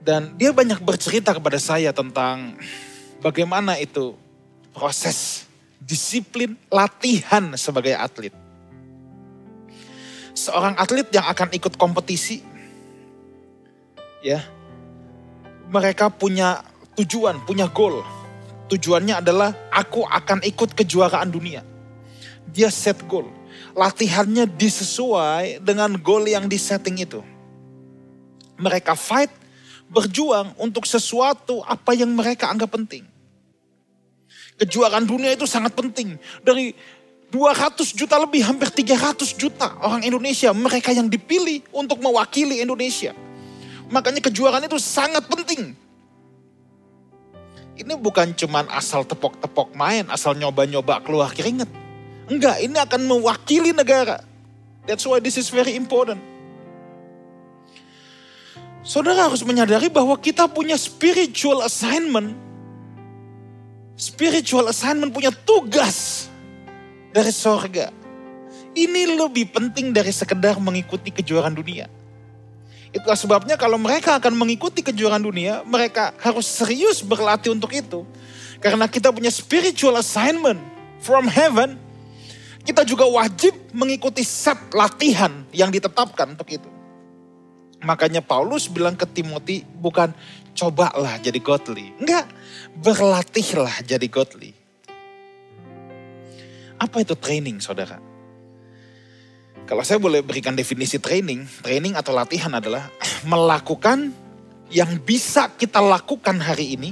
Dan 0.00 0.38
dia 0.40 0.56
banyak 0.56 0.80
bercerita 0.80 1.36
kepada 1.36 1.60
saya 1.60 1.92
tentang 1.92 2.56
bagaimana 3.20 3.76
itu 3.76 4.16
proses 4.72 5.44
disiplin 5.82 6.54
latihan 6.70 7.52
sebagai 7.58 7.92
atlet 7.98 8.45
seorang 10.46 10.78
atlet 10.78 11.10
yang 11.10 11.26
akan 11.26 11.50
ikut 11.50 11.74
kompetisi, 11.74 12.38
ya, 14.22 14.46
mereka 15.66 16.06
punya 16.06 16.62
tujuan, 16.94 17.42
punya 17.42 17.66
goal. 17.66 18.06
Tujuannya 18.66 19.22
adalah 19.22 19.54
aku 19.70 20.02
akan 20.06 20.42
ikut 20.42 20.74
kejuaraan 20.74 21.30
dunia. 21.30 21.62
Dia 22.50 22.70
set 22.70 23.02
goal. 23.06 23.30
Latihannya 23.76 24.48
disesuai 24.48 25.62
dengan 25.62 25.94
goal 25.98 26.26
yang 26.26 26.50
disetting 26.50 26.98
itu. 26.98 27.22
Mereka 28.56 28.96
fight, 28.96 29.30
berjuang 29.86 30.56
untuk 30.58 30.88
sesuatu 30.88 31.62
apa 31.62 31.94
yang 31.94 32.10
mereka 32.10 32.50
anggap 32.50 32.74
penting. 32.74 33.04
Kejuaraan 34.56 35.04
dunia 35.04 35.36
itu 35.36 35.44
sangat 35.44 35.76
penting. 35.76 36.16
Dari 36.40 36.72
200 37.30 37.90
juta 37.92 38.16
lebih, 38.22 38.46
hampir 38.46 38.70
300 38.70 39.34
juta 39.34 39.74
orang 39.82 40.06
Indonesia, 40.06 40.54
mereka 40.54 40.94
yang 40.94 41.10
dipilih 41.10 41.66
untuk 41.74 41.98
mewakili 41.98 42.62
Indonesia. 42.62 43.10
Makanya 43.90 44.22
kejuaraan 44.22 44.62
itu 44.66 44.78
sangat 44.78 45.26
penting. 45.26 45.74
Ini 47.76 47.92
bukan 47.98 48.32
cuman 48.32 48.70
asal 48.72 49.04
tepok-tepok 49.04 49.74
main, 49.76 50.06
asal 50.08 50.32
nyoba-nyoba 50.38 51.02
keluar 51.04 51.28
keringet. 51.34 51.68
Enggak, 52.30 52.62
ini 52.62 52.78
akan 52.78 53.04
mewakili 53.04 53.70
negara. 53.74 54.22
That's 54.86 55.04
why 55.04 55.18
this 55.18 55.36
is 55.36 55.50
very 55.50 55.74
important. 55.74 56.22
Saudara 58.86 59.26
harus 59.26 59.42
menyadari 59.42 59.90
bahwa 59.90 60.14
kita 60.14 60.46
punya 60.46 60.78
spiritual 60.78 61.66
assignment. 61.66 62.38
Spiritual 63.98 64.70
assignment 64.70 65.10
punya 65.10 65.34
tugas 65.34 66.30
dari 67.16 67.32
sorga. 67.32 67.88
Ini 68.76 69.16
lebih 69.16 69.48
penting 69.48 69.96
dari 69.96 70.12
sekedar 70.12 70.60
mengikuti 70.60 71.08
kejuaraan 71.08 71.56
dunia. 71.56 71.88
Itulah 72.92 73.16
sebabnya 73.16 73.56
kalau 73.56 73.80
mereka 73.80 74.20
akan 74.20 74.36
mengikuti 74.36 74.84
kejuaraan 74.84 75.24
dunia, 75.24 75.64
mereka 75.64 76.12
harus 76.20 76.44
serius 76.44 77.00
berlatih 77.00 77.56
untuk 77.56 77.72
itu. 77.72 78.04
Karena 78.60 78.84
kita 78.84 79.08
punya 79.08 79.32
spiritual 79.32 79.96
assignment 79.96 80.60
from 81.00 81.24
heaven, 81.24 81.80
kita 82.68 82.84
juga 82.84 83.08
wajib 83.08 83.56
mengikuti 83.72 84.20
set 84.20 84.56
latihan 84.76 85.44
yang 85.56 85.72
ditetapkan 85.72 86.36
untuk 86.36 86.48
itu. 86.52 86.68
Makanya 87.84 88.24
Paulus 88.24 88.68
bilang 88.68 88.96
ke 88.96 89.04
Timothy, 89.08 89.64
bukan 89.80 90.12
cobalah 90.56 91.20
jadi 91.20 91.36
godly. 91.36 91.92
Enggak, 92.00 92.28
berlatihlah 92.80 93.84
jadi 93.84 94.08
godly. 94.08 94.55
Apa 96.76 97.02
itu 97.04 97.16
training 97.16 97.60
saudara? 97.60 97.98
Kalau 99.66 99.82
saya 99.82 99.98
boleh 99.98 100.22
berikan 100.22 100.54
definisi 100.54 101.02
training, 101.02 101.42
training 101.64 101.98
atau 101.98 102.14
latihan 102.14 102.54
adalah 102.54 102.86
melakukan 103.32 104.14
yang 104.70 104.98
bisa 105.02 105.50
kita 105.54 105.82
lakukan 105.82 106.38
hari 106.38 106.78
ini 106.78 106.90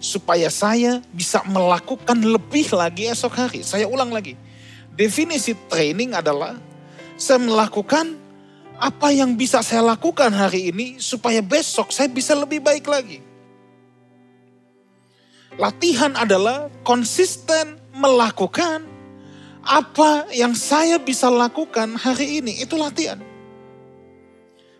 supaya 0.00 0.48
saya 0.52 1.00
bisa 1.12 1.44
melakukan 1.44 2.16
lebih 2.20 2.72
lagi 2.72 3.08
esok 3.08 3.32
hari. 3.36 3.60
Saya 3.60 3.88
ulang 3.88 4.12
lagi. 4.12 4.36
Definisi 4.96 5.52
training 5.68 6.16
adalah 6.16 6.56
saya 7.20 7.40
melakukan 7.40 8.16
apa 8.76 9.08
yang 9.12 9.36
bisa 9.36 9.64
saya 9.64 9.84
lakukan 9.84 10.32
hari 10.32 10.72
ini 10.72 11.00
supaya 11.00 11.40
besok 11.40 11.92
saya 11.92 12.08
bisa 12.08 12.36
lebih 12.36 12.60
baik 12.60 12.84
lagi. 12.88 13.20
Latihan 15.56 16.12
adalah 16.12 16.68
konsisten 16.84 17.75
melakukan 17.96 18.84
apa 19.66 20.30
yang 20.30 20.54
saya 20.54 21.00
bisa 21.00 21.26
lakukan 21.26 21.96
hari 21.98 22.38
ini 22.44 22.62
itu 22.62 22.76
latihan. 22.78 23.18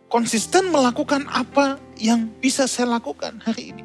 Konsisten 0.07 0.71
melakukan 0.71 1.27
apa 1.27 1.83
yang 1.99 2.31
bisa 2.39 2.71
saya 2.71 2.95
lakukan 3.01 3.43
hari 3.43 3.75
ini. 3.75 3.83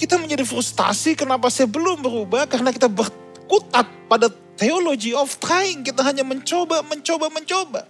Kita 0.00 0.16
menjadi 0.16 0.48
frustasi 0.48 1.12
kenapa 1.12 1.52
saya 1.52 1.68
belum 1.68 2.00
berubah 2.00 2.48
karena 2.48 2.72
kita 2.72 2.88
berkutat 2.88 3.84
pada 4.08 4.32
teologi 4.56 5.12
of 5.12 5.36
trying. 5.36 5.84
Kita 5.84 6.00
hanya 6.00 6.24
mencoba, 6.24 6.80
mencoba, 6.88 7.28
mencoba. 7.28 7.84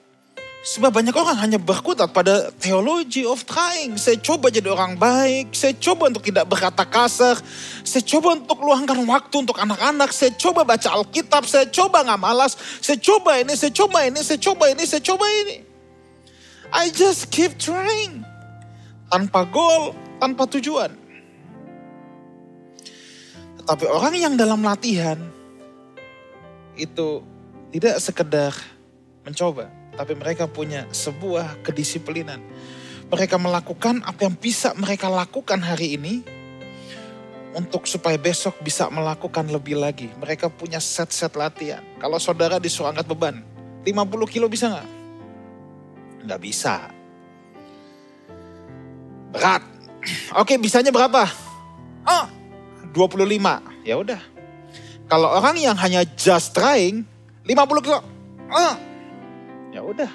Sebab 0.61 0.93
banyak 0.93 1.17
orang 1.17 1.41
hanya 1.41 1.57
berkutat 1.57 2.13
pada 2.13 2.53
teologi 2.61 3.25
of 3.25 3.49
trying. 3.49 3.97
Saya 3.97 4.21
coba 4.21 4.53
jadi 4.53 4.69
orang 4.69 4.93
baik, 4.93 5.57
saya 5.57 5.73
coba 5.73 6.13
untuk 6.13 6.21
tidak 6.21 6.53
berkata 6.53 6.85
kasar, 6.85 7.41
saya 7.81 8.05
coba 8.05 8.37
untuk 8.37 8.61
luangkan 8.61 9.01
waktu 9.09 9.41
untuk 9.41 9.57
anak-anak, 9.57 10.13
saya 10.13 10.37
coba 10.37 10.69
baca 10.69 11.01
Alkitab, 11.01 11.49
saya 11.49 11.65
coba 11.65 12.05
nggak 12.05 12.21
malas, 12.21 12.61
saya 12.85 13.01
coba 13.01 13.41
ini, 13.41 13.57
saya 13.57 13.73
coba 13.73 14.05
ini, 14.05 14.21
saya 14.21 14.37
coba 14.37 14.65
ini, 14.69 14.83
saya 14.85 15.01
coba 15.01 15.27
ini. 15.33 15.57
I 16.77 16.93
just 16.93 17.33
keep 17.33 17.57
trying. 17.57 18.21
Tanpa 19.09 19.49
goal, 19.49 19.97
tanpa 20.21 20.45
tujuan. 20.45 20.93
Tetapi 23.65 23.85
orang 23.89 24.13
yang 24.13 24.35
dalam 24.37 24.61
latihan 24.61 25.17
itu 26.77 27.25
tidak 27.73 27.97
sekedar 27.97 28.53
mencoba 29.25 29.80
tapi 29.95 30.13
mereka 30.15 30.47
punya 30.47 30.87
sebuah 30.91 31.63
kedisiplinan. 31.63 32.43
Mereka 33.11 33.37
melakukan 33.43 34.07
apa 34.07 34.31
yang 34.31 34.37
bisa 34.39 34.71
mereka 34.79 35.11
lakukan 35.11 35.59
hari 35.59 35.99
ini 35.99 36.23
untuk 37.55 37.87
supaya 37.91 38.15
besok 38.15 38.63
bisa 38.63 38.87
melakukan 38.87 39.51
lebih 39.51 39.79
lagi. 39.79 40.07
Mereka 40.23 40.51
punya 40.55 40.79
set-set 40.79 41.35
latihan. 41.35 41.83
Kalau 41.99 42.23
saudara 42.23 42.63
disuruh 42.63 42.95
angkat 42.95 43.07
beban, 43.11 43.43
50 43.83 44.31
kilo 44.31 44.47
bisa 44.47 44.71
nggak? 44.71 44.89
Nggak 46.31 46.41
bisa. 46.41 46.75
Berat. 49.35 49.63
Oke, 50.41 50.55
bisanya 50.63 50.95
berapa? 50.95 51.27
Oh, 52.07 52.27
25. 52.95 53.87
Ya 53.87 53.99
udah. 53.99 54.21
Kalau 55.11 55.27
orang 55.27 55.59
yang 55.59 55.75
hanya 55.75 56.07
just 56.15 56.55
trying, 56.55 57.03
50 57.43 57.83
kilo. 57.83 57.99
Oh, 58.51 58.75
Ya 59.71 59.87
udah. 59.87 60.11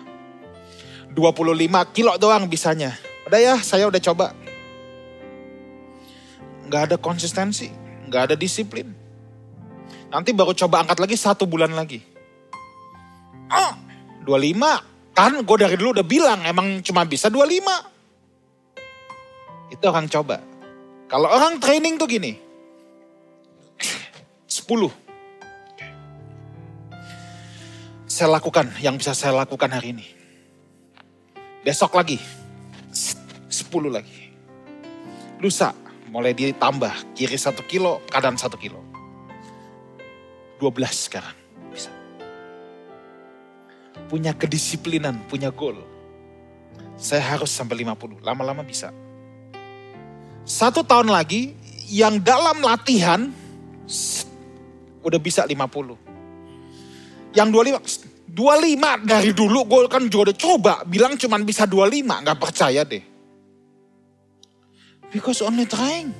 25 1.15 1.95
kilo 1.95 2.11
doang 2.19 2.51
bisanya. 2.51 2.91
Udah 3.25 3.39
ya, 3.39 3.55
saya 3.63 3.87
udah 3.87 4.03
coba. 4.03 4.35
Nggak 6.67 6.91
ada 6.91 6.99
konsistensi, 6.99 7.71
nggak 8.11 8.31
ada 8.31 8.35
disiplin. 8.35 8.91
Nanti 10.11 10.35
baru 10.35 10.51
coba 10.53 10.83
angkat 10.83 10.99
lagi 10.99 11.15
satu 11.15 11.47
bulan 11.47 11.71
lagi. 11.71 12.03
Oh, 13.51 13.73
25. 14.27 14.83
Kan 15.15 15.47
gue 15.47 15.57
dari 15.57 15.79
dulu 15.79 15.95
udah 15.95 16.03
bilang 16.03 16.43
emang 16.43 16.83
cuma 16.83 17.07
bisa 17.07 17.31
25. 17.31 19.71
Itu 19.71 19.87
orang 19.87 20.11
coba. 20.11 20.43
Kalau 21.07 21.31
orang 21.31 21.63
training 21.63 21.95
tuh 21.95 22.11
gini. 22.11 22.35
10 24.49 25.04
saya 28.15 28.31
lakukan 28.31 28.71
yang 28.79 28.95
bisa 28.95 29.11
saya 29.11 29.35
lakukan 29.35 29.67
hari 29.67 29.91
ini. 29.91 30.07
Besok 31.67 31.99
lagi, 31.99 32.15
10 32.95 33.91
lagi. 33.91 34.31
Lusa 35.43 35.75
mulai 36.07 36.31
ditambah, 36.31 37.11
kiri 37.11 37.35
satu 37.35 37.59
kilo, 37.67 37.99
kanan 38.07 38.39
satu 38.39 38.55
kilo. 38.55 38.79
12 40.63 41.11
sekarang 41.11 41.35
bisa. 41.75 41.91
Punya 44.07 44.31
kedisiplinan, 44.31 45.19
punya 45.27 45.51
goal. 45.51 45.83
Saya 46.95 47.35
harus 47.35 47.51
sampai 47.51 47.83
50, 47.83 48.23
lama-lama 48.23 48.63
bisa. 48.63 48.95
Satu 50.47 50.87
tahun 50.87 51.11
lagi, 51.11 51.51
yang 51.91 52.23
dalam 52.23 52.63
latihan, 52.63 53.27
udah 55.03 55.19
bisa 55.19 55.43
50 55.43 56.14
yang 57.35 57.51
25, 57.51 58.31
25 58.31 59.03
dari 59.03 59.31
dulu 59.35 59.67
gue 59.67 59.91
kan 59.91 60.07
juga 60.07 60.31
udah 60.31 60.37
coba. 60.39 60.73
Bilang 60.87 61.19
cuman 61.19 61.43
bisa 61.43 61.67
25, 61.67 62.23
gak 62.23 62.39
percaya 62.39 62.81
deh. 62.87 63.03
Because 65.11 65.43
only 65.43 65.67
trying. 65.67 66.15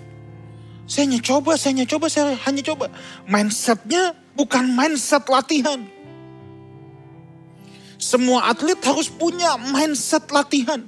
Saya 0.85 1.09
hanya 1.09 1.19
coba, 1.23 1.57
saya 1.57 1.71
hanya 1.73 1.87
coba, 1.89 2.05
saya 2.11 2.37
hanya 2.37 2.61
coba. 2.61 2.85
Mindsetnya 3.25 4.13
bukan 4.37 4.69
mindset 4.75 5.25
latihan. 5.31 5.81
Semua 7.95 8.51
atlet 8.51 8.77
harus 8.85 9.09
punya 9.09 9.55
mindset 9.57 10.29
latihan. 10.29 10.83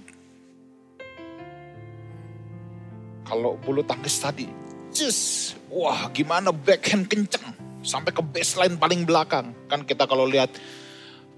Kalau 3.26 3.60
bulu 3.60 3.84
tangkis 3.84 4.22
tadi, 4.22 4.48
just, 4.94 5.56
wah 5.68 6.08
gimana 6.14 6.54
backhand 6.56 7.12
kenceng 7.12 7.67
sampai 7.88 8.12
ke 8.12 8.20
baseline 8.20 8.76
paling 8.76 9.08
belakang. 9.08 9.56
Kan 9.72 9.88
kita 9.88 10.04
kalau 10.04 10.28
lihat 10.28 10.52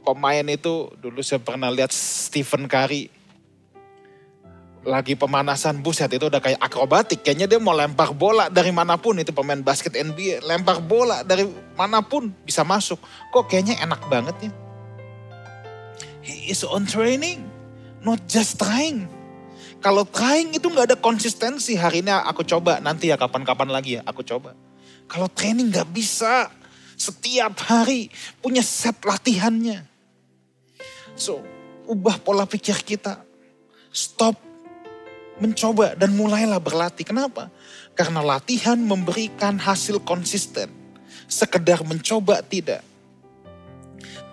pemain 0.02 0.44
itu 0.50 0.90
dulu 0.98 1.22
saya 1.22 1.38
pernah 1.38 1.70
lihat 1.70 1.94
Stephen 1.94 2.66
Curry. 2.66 3.14
Lagi 4.80 5.14
pemanasan 5.14 5.86
buset 5.86 6.10
itu 6.10 6.32
udah 6.32 6.42
kayak 6.42 6.58
akrobatik. 6.58 7.22
Kayaknya 7.22 7.46
dia 7.46 7.60
mau 7.62 7.78
lempar 7.78 8.10
bola 8.16 8.50
dari 8.50 8.74
mana 8.74 8.98
pun. 8.98 9.22
Itu 9.22 9.30
pemain 9.36 9.62
basket 9.62 9.94
NBA 9.94 10.42
lempar 10.42 10.82
bola 10.82 11.22
dari 11.22 11.46
mana 11.78 12.02
pun 12.02 12.34
bisa 12.42 12.66
masuk. 12.66 12.98
Kok 13.30 13.46
kayaknya 13.46 13.78
enak 13.86 14.02
banget 14.10 14.50
ya? 14.50 14.52
He 16.26 16.50
is 16.50 16.66
on 16.66 16.90
training 16.90 17.46
not 18.02 18.24
just 18.26 18.58
trying. 18.58 19.06
Kalau 19.80 20.08
trying 20.08 20.56
itu 20.56 20.68
nggak 20.68 20.96
ada 20.96 20.98
konsistensi. 20.98 21.76
Hari 21.76 22.04
ini 22.04 22.12
aku 22.12 22.48
coba 22.48 22.80
nanti 22.80 23.12
ya 23.12 23.20
kapan-kapan 23.20 23.70
lagi 23.70 24.00
ya 24.00 24.02
aku 24.08 24.24
coba 24.24 24.56
kalau 25.10 25.26
training 25.26 25.74
nggak 25.74 25.90
bisa 25.90 26.54
setiap 26.94 27.58
hari 27.66 28.14
punya 28.38 28.62
set 28.62 29.02
latihannya. 29.02 29.82
So, 31.18 31.42
ubah 31.90 32.22
pola 32.22 32.46
pikir 32.46 32.78
kita. 32.86 33.26
Stop 33.90 34.38
mencoba 35.42 35.98
dan 35.98 36.14
mulailah 36.14 36.62
berlatih. 36.62 37.08
Kenapa? 37.08 37.50
Karena 37.98 38.22
latihan 38.22 38.78
memberikan 38.78 39.58
hasil 39.58 40.04
konsisten. 40.06 40.70
Sekedar 41.26 41.82
mencoba 41.82 42.46
tidak. 42.46 42.86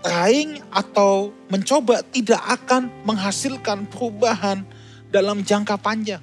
Trying 0.04 0.62
atau 0.70 1.34
mencoba 1.50 2.04
tidak 2.04 2.38
akan 2.38 2.92
menghasilkan 3.02 3.88
perubahan 3.90 4.62
dalam 5.10 5.42
jangka 5.42 5.80
panjang. 5.80 6.22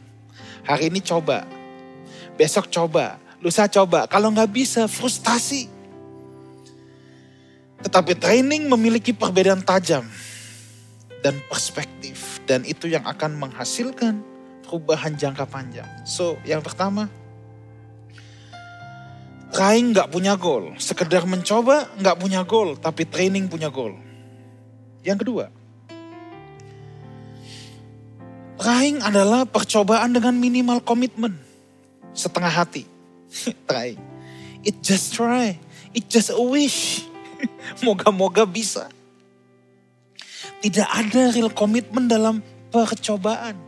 Hari 0.63 0.88
ini 0.88 1.04
coba, 1.04 1.44
besok 2.39 2.72
coba, 2.72 3.20
lusa 3.44 3.68
coba. 3.68 4.08
Kalau 4.08 4.32
nggak 4.32 4.50
bisa, 4.56 4.88
frustasi. 4.88 5.68
Tetapi 7.84 8.16
training 8.16 8.72
memiliki 8.72 9.12
perbedaan 9.12 9.60
tajam 9.60 10.08
dan 11.20 11.36
perspektif. 11.52 12.40
Dan 12.48 12.64
itu 12.64 12.88
yang 12.88 13.04
akan 13.04 13.36
menghasilkan 13.36 14.24
perubahan 14.64 15.20
jangka 15.20 15.44
panjang. 15.44 15.88
So 16.08 16.40
yang 16.48 16.64
pertama, 16.64 17.12
trying 19.52 19.92
nggak 19.92 20.08
punya 20.08 20.40
goal. 20.40 20.72
Sekedar 20.80 21.28
mencoba 21.28 21.92
nggak 22.00 22.18
punya 22.24 22.48
goal, 22.48 22.80
tapi 22.80 23.04
training 23.04 23.52
punya 23.52 23.68
goal. 23.68 24.00
Yang 25.04 25.28
kedua, 25.28 25.46
trying 28.56 29.04
adalah 29.04 29.44
percobaan 29.44 30.16
dengan 30.16 30.32
minimal 30.40 30.80
komitmen. 30.80 31.36
Setengah 32.16 32.64
hati. 32.64 32.93
trying. 33.69 34.00
It 34.63 34.80
just 34.80 35.13
try. 35.13 35.60
It 35.91 36.08
just 36.08 36.32
a 36.32 36.39
wish. 36.39 37.04
Moga-moga 37.86 38.48
bisa. 38.48 38.88
Tidak 40.63 40.88
ada 40.88 41.32
real 41.36 41.52
komitmen 41.52 42.08
dalam 42.08 42.39
percobaan. 42.72 43.60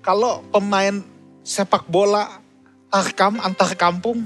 Kalau 0.00 0.44
pemain 0.52 1.00
sepak 1.44 1.88
bola 1.88 2.40
tarkam 2.92 3.40
antar 3.40 3.72
kampung 3.76 4.24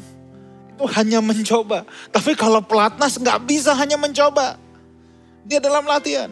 itu 0.74 0.84
hanya 0.98 1.22
mencoba. 1.22 1.87
Tapi 2.10 2.34
kalau 2.34 2.58
pelatnas 2.58 3.14
nggak 3.22 3.46
bisa 3.46 3.70
hanya 3.78 3.94
mencoba. 3.94 4.58
Dia 5.46 5.62
dalam 5.62 5.87
latihan. 5.87 6.30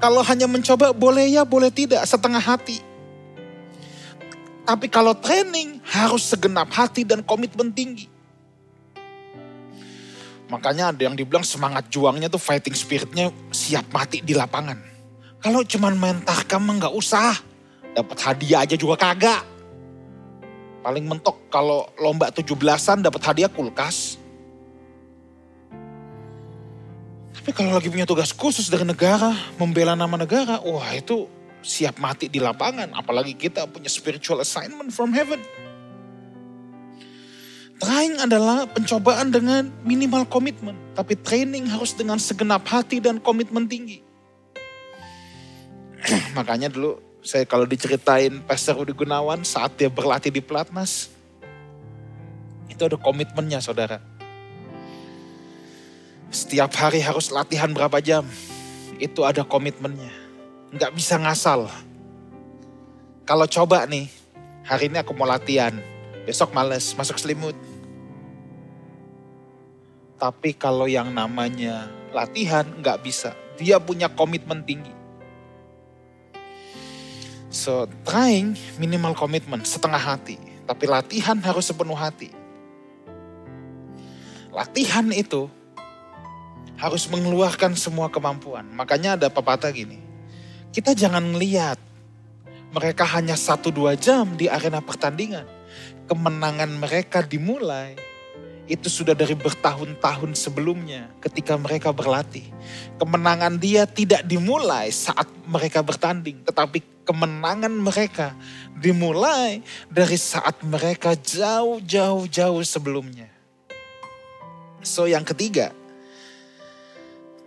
Kalau 0.00 0.24
hanya 0.24 0.48
mencoba 0.48 0.96
boleh 0.96 1.28
ya 1.28 1.44
boleh 1.44 1.68
tidak 1.68 2.00
setengah 2.08 2.40
hati. 2.40 2.80
Tapi 4.70 4.86
kalau 4.86 5.18
training 5.18 5.82
harus 5.82 6.30
segenap 6.30 6.70
hati 6.70 7.02
dan 7.02 7.26
komitmen 7.26 7.74
tinggi. 7.74 8.06
Makanya 10.46 10.94
ada 10.94 11.10
yang 11.10 11.18
dibilang 11.18 11.42
semangat 11.42 11.90
juangnya 11.90 12.30
tuh 12.30 12.38
fighting 12.38 12.78
spiritnya 12.78 13.34
siap 13.50 13.90
mati 13.90 14.22
di 14.22 14.30
lapangan. 14.30 14.78
Kalau 15.42 15.66
cuman 15.66 15.98
main 15.98 16.18
tahkam 16.22 16.70
nggak 16.70 16.94
usah. 16.94 17.34
Dapat 17.90 18.14
hadiah 18.22 18.62
aja 18.62 18.78
juga 18.78 18.94
kagak. 18.94 19.42
Paling 20.86 21.02
mentok 21.02 21.50
kalau 21.50 21.90
lomba 21.98 22.30
17-an 22.30 23.02
dapat 23.02 23.26
hadiah 23.26 23.50
kulkas. 23.50 24.22
Tapi 27.34 27.50
kalau 27.50 27.74
lagi 27.74 27.90
punya 27.90 28.06
tugas 28.06 28.30
khusus 28.30 28.70
dari 28.70 28.86
negara, 28.86 29.34
membela 29.58 29.98
nama 29.98 30.14
negara, 30.14 30.62
wah 30.62 30.94
itu 30.94 31.26
siap 31.60 32.00
mati 32.00 32.28
di 32.28 32.40
lapangan. 32.40 32.92
Apalagi 32.96 33.36
kita 33.36 33.68
punya 33.68 33.88
spiritual 33.88 34.40
assignment 34.44 34.92
from 34.92 35.12
heaven. 35.12 35.40
Trying 37.80 38.20
adalah 38.20 38.68
pencobaan 38.68 39.32
dengan 39.32 39.72
minimal 39.88 40.28
komitmen. 40.28 40.76
Tapi 40.92 41.16
training 41.16 41.64
harus 41.64 41.96
dengan 41.96 42.20
segenap 42.20 42.68
hati 42.68 43.00
dan 43.00 43.16
komitmen 43.16 43.64
tinggi. 43.64 44.04
Makanya 46.36 46.68
dulu 46.68 47.00
saya 47.24 47.48
kalau 47.48 47.64
diceritain 47.64 48.44
Pastor 48.44 48.84
Rudi 48.84 48.92
Gunawan 48.92 49.48
saat 49.48 49.80
dia 49.80 49.88
berlatih 49.88 50.28
di 50.28 50.44
Platnas. 50.44 51.08
Itu 52.68 52.84
ada 52.84 53.00
komitmennya 53.00 53.64
saudara. 53.64 54.00
Setiap 56.28 56.70
hari 56.76 57.00
harus 57.00 57.32
latihan 57.32 57.72
berapa 57.72 57.96
jam. 58.04 58.28
Itu 59.00 59.24
ada 59.24 59.40
komitmennya. 59.40 60.19
Nggak 60.70 60.92
bisa 60.94 61.18
ngasal. 61.18 61.66
Kalau 63.26 63.46
coba 63.46 63.86
nih, 63.86 64.06
hari 64.66 64.90
ini 64.90 65.02
aku 65.02 65.14
mau 65.14 65.26
latihan. 65.26 65.74
Besok 66.26 66.54
males, 66.54 66.94
masuk 66.94 67.18
selimut 67.18 67.58
tapi 70.20 70.52
kalau 70.52 70.84
yang 70.84 71.08
namanya 71.16 71.88
latihan 72.12 72.68
nggak 72.68 73.00
bisa. 73.00 73.32
Dia 73.56 73.80
punya 73.80 74.12
komitmen 74.12 74.60
tinggi. 74.68 74.92
So 77.48 77.88
trying 78.04 78.52
minimal 78.76 79.16
komitmen 79.16 79.64
setengah 79.64 79.98
hati. 79.98 80.36
Tapi 80.68 80.84
latihan 80.84 81.40
harus 81.40 81.72
sepenuh 81.72 81.96
hati. 81.96 82.28
Latihan 84.52 85.08
itu 85.08 85.48
harus 86.76 87.08
mengeluarkan 87.08 87.72
semua 87.72 88.12
kemampuan. 88.12 88.68
Makanya 88.76 89.16
ada 89.16 89.32
pepatah 89.32 89.72
gini. 89.72 90.09
Kita 90.70 90.94
jangan 90.94 91.34
ngeliat 91.34 91.82
mereka 92.70 93.02
hanya 93.18 93.34
satu 93.34 93.74
dua 93.74 93.98
jam 93.98 94.38
di 94.38 94.46
arena 94.46 94.78
pertandingan. 94.78 95.42
Kemenangan 96.06 96.70
mereka 96.78 97.26
dimulai 97.26 97.98
itu 98.70 98.86
sudah 98.86 99.18
dari 99.18 99.34
bertahun-tahun 99.34 100.38
sebelumnya 100.38 101.10
ketika 101.18 101.58
mereka 101.58 101.90
berlatih. 101.90 102.46
Kemenangan 103.02 103.58
dia 103.58 103.82
tidak 103.82 104.22
dimulai 104.22 104.94
saat 104.94 105.26
mereka 105.50 105.82
bertanding, 105.82 106.46
tetapi 106.46 107.02
kemenangan 107.02 107.74
mereka 107.74 108.38
dimulai 108.78 109.66
dari 109.90 110.14
saat 110.14 110.62
mereka 110.62 111.18
jauh-jauh-jauh 111.18 112.62
sebelumnya. 112.62 113.26
So 114.86 115.10
yang 115.10 115.26
ketiga, 115.26 115.74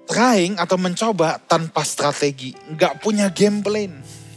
trying 0.08 0.60
atau 0.60 0.76
mencoba 0.76 1.39
tanpa 1.48 1.84
strategi, 1.88 2.56
nggak 2.76 3.00
punya 3.00 3.32
game 3.32 3.63
plan. 3.63 3.94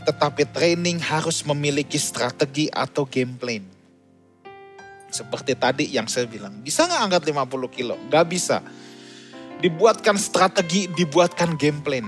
Tetapi 0.06 0.46
training 0.54 1.02
harus 1.02 1.42
memiliki 1.42 1.98
strategi 1.98 2.70
atau 2.70 3.02
game 3.02 3.34
plan. 3.34 3.64
Seperti 5.10 5.58
tadi 5.58 5.90
yang 5.90 6.06
saya 6.06 6.30
bilang, 6.30 6.62
bisa 6.62 6.86
nggak 6.86 7.02
angkat 7.10 7.22
50 7.26 7.66
kilo? 7.74 7.94
Nggak 8.06 8.26
bisa. 8.30 8.62
Dibuatkan 9.58 10.14
strategi, 10.20 10.86
dibuatkan 10.86 11.58
game 11.58 11.80
plan. 11.82 12.06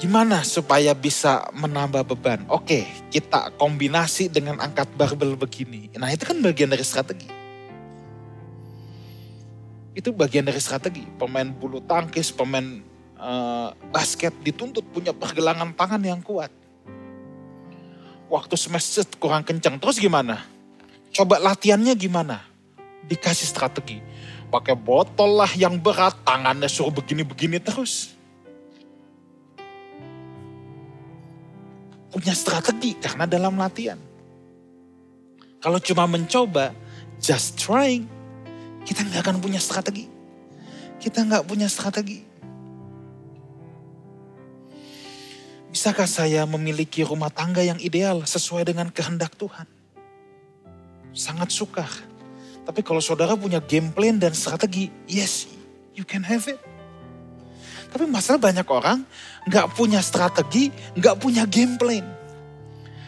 Gimana 0.00 0.42
supaya 0.42 0.96
bisa 0.98 1.46
menambah 1.54 2.02
beban? 2.10 2.42
Oke, 2.50 2.88
kita 3.12 3.54
kombinasi 3.54 4.32
dengan 4.32 4.58
angkat 4.58 4.88
barbel 4.98 5.38
begini. 5.38 5.92
Nah 5.94 6.10
itu 6.10 6.26
kan 6.26 6.42
bagian 6.42 6.72
dari 6.72 6.82
strategi. 6.82 7.41
Itu 9.92 10.12
bagian 10.16 10.48
dari 10.48 10.60
strategi. 10.60 11.04
Pemain 11.20 11.48
bulu 11.52 11.84
tangkis, 11.84 12.32
pemain 12.32 12.80
uh, 13.20 13.76
basket 13.92 14.32
dituntut 14.40 14.84
punya 14.88 15.12
pergelangan 15.12 15.76
tangan 15.76 16.00
yang 16.00 16.24
kuat 16.24 16.52
waktu 18.32 18.56
semester 18.56 19.04
kurang 19.20 19.44
kencang. 19.44 19.76
Terus 19.76 20.00
gimana? 20.00 20.40
Coba 21.12 21.36
latihannya 21.36 21.92
gimana? 21.92 22.40
Dikasih 23.04 23.44
strategi. 23.44 24.00
Pakai 24.48 24.72
botol 24.72 25.36
lah 25.36 25.52
yang 25.52 25.76
berat, 25.76 26.16
tangannya 26.24 26.68
suruh 26.72 26.88
begini-begini 26.88 27.60
terus. 27.60 28.16
Punya 32.08 32.32
strategi 32.32 32.96
karena 32.96 33.28
dalam 33.28 33.56
latihan. 33.60 34.00
Kalau 35.60 35.80
cuma 35.80 36.04
mencoba, 36.08 36.72
just 37.20 37.60
trying, 37.60 38.08
kita 38.82 39.06
nggak 39.06 39.20
akan 39.22 39.36
punya 39.38 39.60
strategi. 39.62 40.06
Kita 41.02 41.22
nggak 41.26 41.44
punya 41.46 41.66
strategi. 41.66 42.22
Bisakah 45.72 46.04
saya 46.04 46.44
memiliki 46.44 47.00
rumah 47.00 47.32
tangga 47.32 47.64
yang 47.64 47.80
ideal 47.80 48.22
sesuai 48.28 48.68
dengan 48.68 48.92
kehendak 48.92 49.32
Tuhan? 49.40 49.64
Sangat 51.16 51.48
suka. 51.48 51.88
Tapi 52.62 52.84
kalau 52.84 53.00
saudara 53.00 53.34
punya 53.34 53.58
game 53.58 53.90
plan 53.90 54.20
dan 54.20 54.36
strategi, 54.36 54.92
yes, 55.08 55.48
you 55.96 56.04
can 56.04 56.22
have 56.22 56.44
it. 56.44 56.60
Tapi 57.88 58.04
masalah 58.04 58.52
banyak 58.52 58.68
orang 58.68 59.04
nggak 59.48 59.72
punya 59.74 60.04
strategi, 60.04 60.68
nggak 60.96 61.16
punya 61.18 61.48
game 61.48 61.74
plan. 61.80 62.04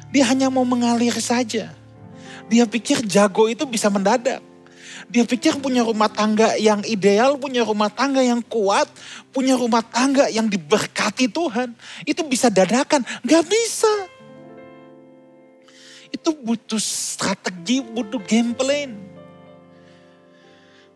Dia 0.09 0.31
hanya 0.31 0.49
mau 0.49 0.65
mengalir 0.65 1.15
saja. 1.21 1.73
Dia 2.49 2.65
pikir 2.69 3.05
jago 3.09 3.49
itu 3.49 3.65
bisa 3.65 3.89
mendadak. 3.89 4.54
Dia 5.12 5.25
pikir 5.29 5.61
punya 5.61 5.85
rumah 5.85 6.09
tangga 6.09 6.57
yang 6.57 6.81
ideal, 6.88 7.37
punya 7.37 7.62
rumah 7.62 7.93
tangga 7.93 8.25
yang 8.25 8.40
kuat, 8.45 8.88
punya 9.31 9.55
rumah 9.55 9.85
tangga 9.85 10.31
yang 10.33 10.49
diberkati 10.49 11.29
Tuhan. 11.29 11.77
Itu 12.09 12.25
bisa 12.25 12.49
dadakan, 12.49 13.05
gak 13.23 13.45
bisa. 13.45 13.93
Itu 16.14 16.33
butuh 16.35 16.81
strategi, 16.81 17.83
butuh 17.83 18.23
game 18.23 18.55
plan. 18.55 18.95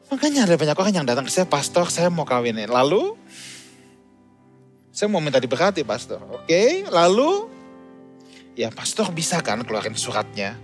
Makanya 0.08 0.48
ada 0.48 0.56
banyak 0.56 0.76
orang 0.78 0.94
yang 0.94 1.06
datang 1.06 1.28
ke 1.28 1.32
saya, 1.32 1.44
pastor 1.44 1.92
saya 1.92 2.08
mau 2.08 2.24
kawin. 2.24 2.56
Lalu, 2.64 3.12
saya 4.88 5.06
mau 5.12 5.20
minta 5.20 5.36
diberkati 5.36 5.84
pastor. 5.84 6.18
Oke, 6.32 6.88
lalu, 6.88 7.46
ya 8.56 8.72
pastor 8.72 9.12
bisa 9.12 9.38
kan 9.44 9.60
keluarin 9.62 9.94
suratnya. 9.94 10.56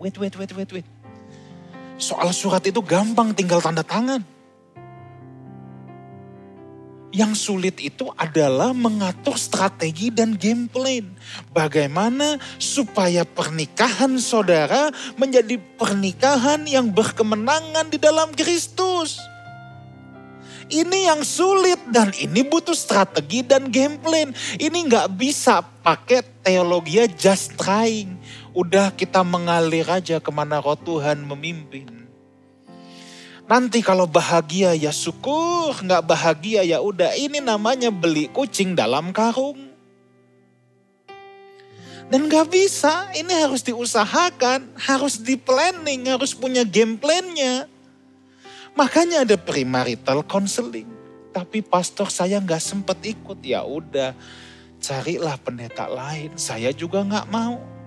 Wait, 0.00 0.16
wait, 0.16 0.32
wait, 0.32 0.52
wait, 0.56 0.70
wait. 0.72 0.99
Soal 2.00 2.32
surat 2.32 2.64
itu 2.64 2.80
gampang 2.80 3.36
tinggal 3.36 3.60
tanda 3.60 3.84
tangan. 3.84 4.24
Yang 7.12 7.32
sulit 7.36 7.76
itu 7.82 8.08
adalah 8.16 8.72
mengatur 8.72 9.36
strategi 9.36 10.08
dan 10.08 10.32
game 10.32 10.64
plan. 10.64 11.04
Bagaimana 11.52 12.40
supaya 12.56 13.28
pernikahan 13.28 14.16
saudara 14.16 14.88
menjadi 15.20 15.60
pernikahan 15.76 16.64
yang 16.64 16.88
berkemenangan 16.88 17.92
di 17.92 17.98
dalam 18.00 18.32
Kristus. 18.32 19.20
Ini 20.70 21.10
yang 21.10 21.26
sulit 21.26 21.82
dan 21.90 22.14
ini 22.14 22.46
butuh 22.46 22.78
strategi 22.78 23.42
dan 23.42 23.68
game 23.74 23.98
plan. 23.98 24.30
Ini 24.54 24.78
nggak 24.86 25.18
bisa 25.18 25.66
pakai 25.82 26.22
teologi 26.46 27.02
just 27.18 27.58
trying. 27.58 28.22
Udah 28.50 28.90
kita 28.90 29.22
mengalir 29.22 29.86
aja 29.86 30.18
ke 30.18 30.30
mana 30.34 30.58
roh 30.58 30.74
Tuhan 30.74 31.22
memimpin. 31.22 31.86
Nanti 33.50 33.82
kalau 33.82 34.06
bahagia 34.06 34.78
ya 34.78 34.94
syukur, 34.94 35.74
nggak 35.74 36.06
bahagia 36.06 36.62
ya 36.62 36.78
udah. 36.78 37.18
Ini 37.18 37.42
namanya 37.42 37.90
beli 37.90 38.30
kucing 38.30 38.78
dalam 38.78 39.10
karung. 39.10 39.70
Dan 42.10 42.26
nggak 42.26 42.50
bisa, 42.50 43.10
ini 43.14 43.30
harus 43.30 43.62
diusahakan, 43.62 44.74
harus 44.78 45.22
di 45.22 45.38
planning, 45.38 46.10
harus 46.10 46.34
punya 46.34 46.66
game 46.66 46.98
plan-nya. 46.98 47.70
Makanya 48.74 49.22
ada 49.22 49.38
premarital 49.38 50.26
counseling. 50.26 50.90
Tapi 51.30 51.62
pastor 51.62 52.10
saya 52.10 52.42
nggak 52.42 52.62
sempat 52.62 52.98
ikut. 53.06 53.38
Ya 53.46 53.62
udah, 53.62 54.14
carilah 54.82 55.38
pendeta 55.38 55.86
lain. 55.86 56.34
Saya 56.34 56.74
juga 56.74 57.06
nggak 57.06 57.30
mau. 57.30 57.79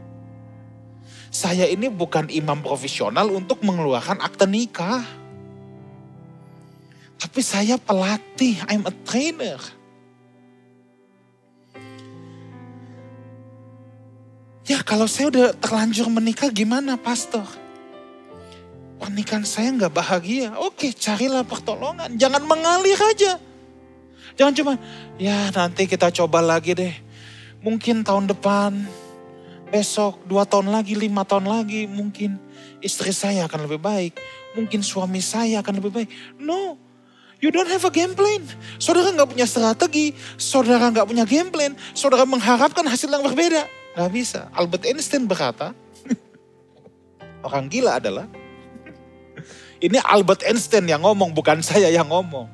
Saya 1.33 1.65
ini 1.65 1.89
bukan 1.89 2.29
imam 2.29 2.61
profesional 2.61 3.25
untuk 3.33 3.65
mengeluarkan 3.65 4.21
akte 4.21 4.45
nikah. 4.45 5.01
Tapi 7.17 7.41
saya 7.41 7.81
pelatih, 7.81 8.61
I'm 8.69 8.85
a 8.85 8.93
trainer. 9.01 9.57
Ya 14.69 14.79
kalau 14.85 15.09
saya 15.09 15.33
udah 15.33 15.47
terlanjur 15.57 16.07
menikah 16.13 16.53
gimana 16.53 16.95
pastor? 16.95 17.43
pernikahan 19.03 19.43
saya 19.43 19.75
nggak 19.75 19.91
bahagia. 19.91 20.55
Oke, 20.63 20.95
carilah 20.95 21.43
pertolongan. 21.43 22.15
Jangan 22.15 22.47
mengalir 22.47 22.95
aja. 22.95 23.35
Jangan 24.39 24.53
cuma, 24.55 24.73
ya 25.19 25.51
nanti 25.51 25.83
kita 25.83 26.07
coba 26.07 26.39
lagi 26.39 26.71
deh. 26.71 26.95
Mungkin 27.59 28.07
tahun 28.07 28.31
depan, 28.31 28.87
besok, 29.73 30.21
dua 30.29 30.45
tahun 30.45 30.69
lagi, 30.69 30.93
lima 30.93 31.25
tahun 31.25 31.49
lagi, 31.49 31.89
mungkin 31.89 32.37
istri 32.77 33.09
saya 33.09 33.49
akan 33.49 33.65
lebih 33.65 33.81
baik. 33.81 34.13
Mungkin 34.53 34.85
suami 34.85 35.17
saya 35.17 35.65
akan 35.65 35.81
lebih 35.81 35.89
baik. 35.89 36.09
No, 36.37 36.77
you 37.41 37.49
don't 37.49 37.65
have 37.65 37.81
a 37.81 37.89
game 37.89 38.13
plan. 38.13 38.45
Saudara 38.77 39.09
nggak 39.09 39.33
punya 39.33 39.49
strategi, 39.49 40.13
saudara 40.37 40.93
nggak 40.93 41.09
punya 41.09 41.25
game 41.25 41.49
plan, 41.49 41.73
saudara 41.97 42.21
mengharapkan 42.29 42.85
hasil 42.85 43.09
yang 43.09 43.25
berbeda. 43.25 43.65
Nggak 43.97 44.11
bisa. 44.13 44.45
Albert 44.53 44.85
Einstein 44.85 45.25
berkata, 45.25 45.73
orang 47.47 47.65
gila 47.65 47.97
adalah 47.97 48.29
ini 49.85 49.97
Albert 50.05 50.45
Einstein 50.45 50.85
yang 50.85 51.01
ngomong, 51.01 51.33
bukan 51.33 51.65
saya 51.65 51.89
yang 51.89 52.13
ngomong. 52.13 52.45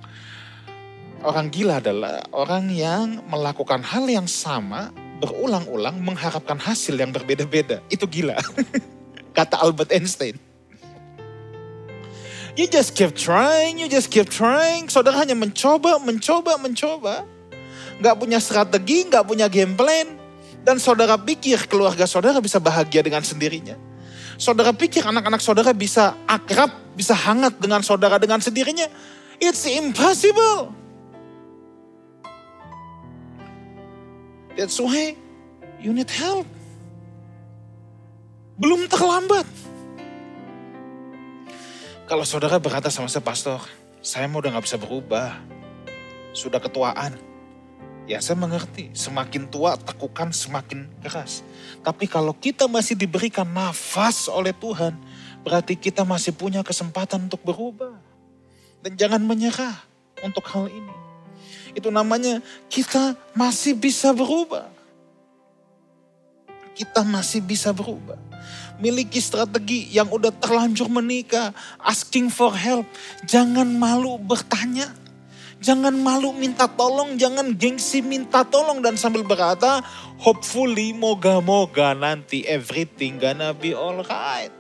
Orang 1.19 1.51
gila 1.51 1.84
adalah 1.84 2.23
orang 2.32 2.71
yang 2.71 3.19
melakukan 3.27 3.84
hal 3.84 4.08
yang 4.08 4.23
sama 4.23 4.95
berulang-ulang 5.19 5.99
mengharapkan 5.99 6.55
hasil 6.55 6.95
yang 6.95 7.12
berbeda-beda. 7.12 7.84
Itu 7.91 8.08
gila. 8.08 8.39
Kata 9.38 9.60
Albert 9.60 9.91
Einstein. 9.91 10.39
You 12.58 12.67
just 12.67 12.97
keep 12.97 13.15
trying, 13.15 13.79
you 13.79 13.88
just 13.88 14.12
keep 14.12 14.27
trying. 14.27 14.91
Saudara 14.91 15.23
hanya 15.23 15.38
mencoba, 15.38 15.95
mencoba, 16.01 16.60
mencoba. 16.60 17.23
Gak 17.99 18.15
punya 18.19 18.39
strategi, 18.39 19.08
gak 19.08 19.27
punya 19.27 19.47
game 19.47 19.75
plan. 19.75 20.17
Dan 20.63 20.75
saudara 20.75 21.15
pikir 21.15 21.71
keluarga 21.71 22.03
saudara 22.03 22.43
bisa 22.43 22.60
bahagia 22.60 22.99
dengan 22.99 23.23
sendirinya. 23.23 23.79
Saudara 24.39 24.71
pikir 24.75 25.03
anak-anak 25.03 25.39
saudara 25.43 25.71
bisa 25.75 26.15
akrab, 26.27 26.71
bisa 26.95 27.15
hangat 27.15 27.60
dengan 27.60 27.79
saudara 27.84 28.19
dengan 28.19 28.39
sendirinya. 28.43 28.88
It's 29.39 29.63
impossible. 29.63 30.79
That's 34.60 34.76
why 34.76 35.15
you 35.80 35.95
need 35.95 36.12
help. 36.12 36.43
Belum 38.60 38.91
terlambat. 38.91 39.48
Kalau 42.04 42.28
saudara 42.28 42.60
berkata 42.60 42.91
sama 42.91 43.08
saya, 43.08 43.24
Pastor, 43.24 43.63
saya 44.04 44.28
mau 44.28 44.43
udah 44.43 44.60
gak 44.60 44.67
bisa 44.67 44.76
berubah. 44.76 45.39
Sudah 46.36 46.60
ketuaan. 46.60 47.15
Ya 48.04 48.19
saya 48.19 48.36
mengerti, 48.36 48.91
semakin 48.91 49.48
tua 49.48 49.80
tekukan 49.80 50.36
semakin 50.36 50.91
keras. 51.08 51.39
Tapi 51.80 52.12
kalau 52.12 52.36
kita 52.36 52.67
masih 52.67 53.00
diberikan 53.00 53.48
nafas 53.48 54.28
oleh 54.28 54.52
Tuhan, 54.52 54.91
berarti 55.39 55.80
kita 55.80 56.04
masih 56.04 56.36
punya 56.36 56.67
kesempatan 56.67 57.32
untuk 57.32 57.39
berubah. 57.48 57.95
Dan 58.84 59.00
jangan 59.00 59.24
menyerah 59.24 59.88
untuk 60.19 60.43
hal 60.52 60.67
ini. 60.67 61.09
Itu 61.73 61.89
namanya 61.93 62.41
kita 62.71 63.17
masih 63.38 63.75
bisa 63.77 64.13
berubah. 64.15 64.67
Kita 66.73 67.03
masih 67.03 67.43
bisa 67.43 67.75
berubah. 67.75 68.15
Miliki 68.79 69.19
strategi 69.19 69.91
yang 69.91 70.08
udah 70.08 70.32
terlanjur 70.32 70.88
menikah, 70.88 71.51
asking 71.84 72.32
for 72.32 72.55
help. 72.55 72.88
Jangan 73.27 73.67
malu 73.67 74.15
bertanya 74.15 74.88
Jangan 75.60 75.91
malu 75.91 76.32
minta 76.32 76.71
tolong, 76.71 77.19
jangan 77.19 77.51
gengsi 77.51 77.99
minta 77.99 78.47
tolong 78.47 78.79
dan 78.79 78.95
sambil 78.95 79.27
berkata, 79.27 79.84
hopefully 80.15 80.95
moga-moga 80.95 81.91
nanti 81.91 82.47
everything 82.47 83.19
gonna 83.19 83.51
be 83.51 83.75
alright. 83.75 84.55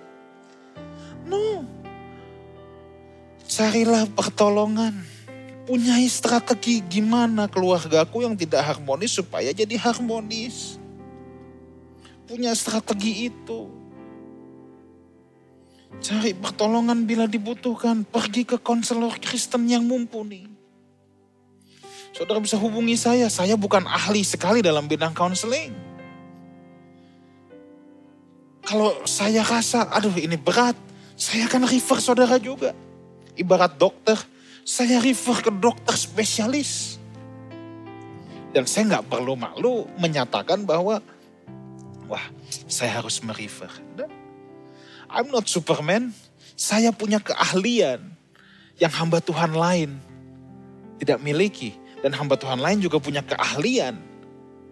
No. 1.23 1.63
Carilah 3.47 4.11
pertolongan. 4.11 5.18
Punyai 5.69 6.09
strategi 6.09 6.81
gimana 6.81 7.45
keluargaku 7.45 8.25
yang 8.25 8.33
tidak 8.33 8.65
harmonis 8.65 9.13
supaya 9.13 9.53
jadi 9.53 9.77
harmonis. 9.77 10.81
Punya 12.25 12.49
strategi 12.57 13.29
itu. 13.29 13.69
Cari 16.01 16.33
pertolongan 16.33 17.05
bila 17.05 17.29
dibutuhkan. 17.29 18.01
Pergi 18.01 18.49
ke 18.49 18.57
konselor 18.57 19.13
Kristen 19.21 19.69
yang 19.69 19.85
mumpuni 19.85 20.59
Saudara 22.19 22.41
bisa 22.41 22.57
hubungi 22.57 22.97
saya, 22.97 23.29
saya 23.29 23.53
bukan 23.53 23.85
ahli 23.85 24.25
sekali 24.25 24.65
dalam 24.65 24.89
bidang 24.89 25.13
counseling. 25.13 25.71
Kalau 28.65 29.05
saya 29.05 29.41
rasa, 29.45 29.87
aduh 29.89 30.13
ini 30.17 30.37
berat, 30.37 30.75
saya 31.15 31.47
akan 31.49 31.69
refer 31.69 31.97
saudara 32.01 32.35
juga. 32.41 32.73
Ibarat 33.39 33.77
dokter, 33.79 34.17
saya 34.69 35.01
refer 35.01 35.41
ke 35.41 35.49
dokter 35.49 35.97
spesialis. 35.97 37.01
Dan 38.53 38.69
saya 38.69 38.97
nggak 38.97 39.09
perlu 39.09 39.33
malu 39.33 39.89
menyatakan 39.97 40.61
bahwa, 40.61 41.01
wah 42.05 42.25
saya 42.69 43.01
harus 43.01 43.17
merefer. 43.25 43.69
I'm 45.09 45.33
not 45.33 45.49
Superman, 45.49 46.13
saya 46.53 46.93
punya 46.93 47.17
keahlian 47.17 48.13
yang 48.77 48.93
hamba 48.93 49.17
Tuhan 49.25 49.57
lain 49.57 49.97
tidak 51.01 51.17
miliki. 51.17 51.73
Dan 52.05 52.13
hamba 52.13 52.37
Tuhan 52.37 52.61
lain 52.61 52.77
juga 52.77 53.01
punya 53.01 53.25
keahlian 53.25 53.97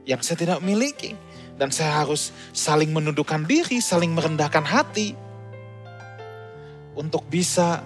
yang 0.06 0.22
saya 0.22 0.38
tidak 0.38 0.62
miliki. 0.62 1.18
Dan 1.58 1.74
saya 1.74 2.06
harus 2.06 2.30
saling 2.54 2.94
menundukkan 2.94 3.50
diri, 3.50 3.82
saling 3.82 4.14
merendahkan 4.14 4.62
hati. 4.62 5.18
Untuk 6.94 7.26
bisa 7.30 7.82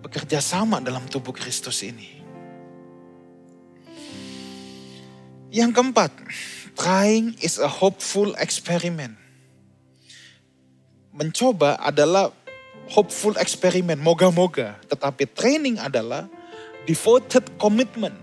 bekerja 0.00 0.40
sama 0.40 0.80
dalam 0.80 1.04
tubuh 1.06 1.32
Kristus 1.32 1.84
ini. 1.84 2.20
Yang 5.50 5.70
keempat, 5.76 6.10
trying 6.78 7.34
is 7.42 7.58
a 7.58 7.66
hopeful 7.66 8.32
experiment. 8.38 9.18
Mencoba 11.10 11.74
adalah 11.82 12.30
hopeful 12.90 13.34
experiment, 13.38 13.98
moga-moga. 13.98 14.78
Tetapi 14.86 15.26
training 15.34 15.82
adalah 15.82 16.30
devoted 16.86 17.46
commitment 17.58 18.14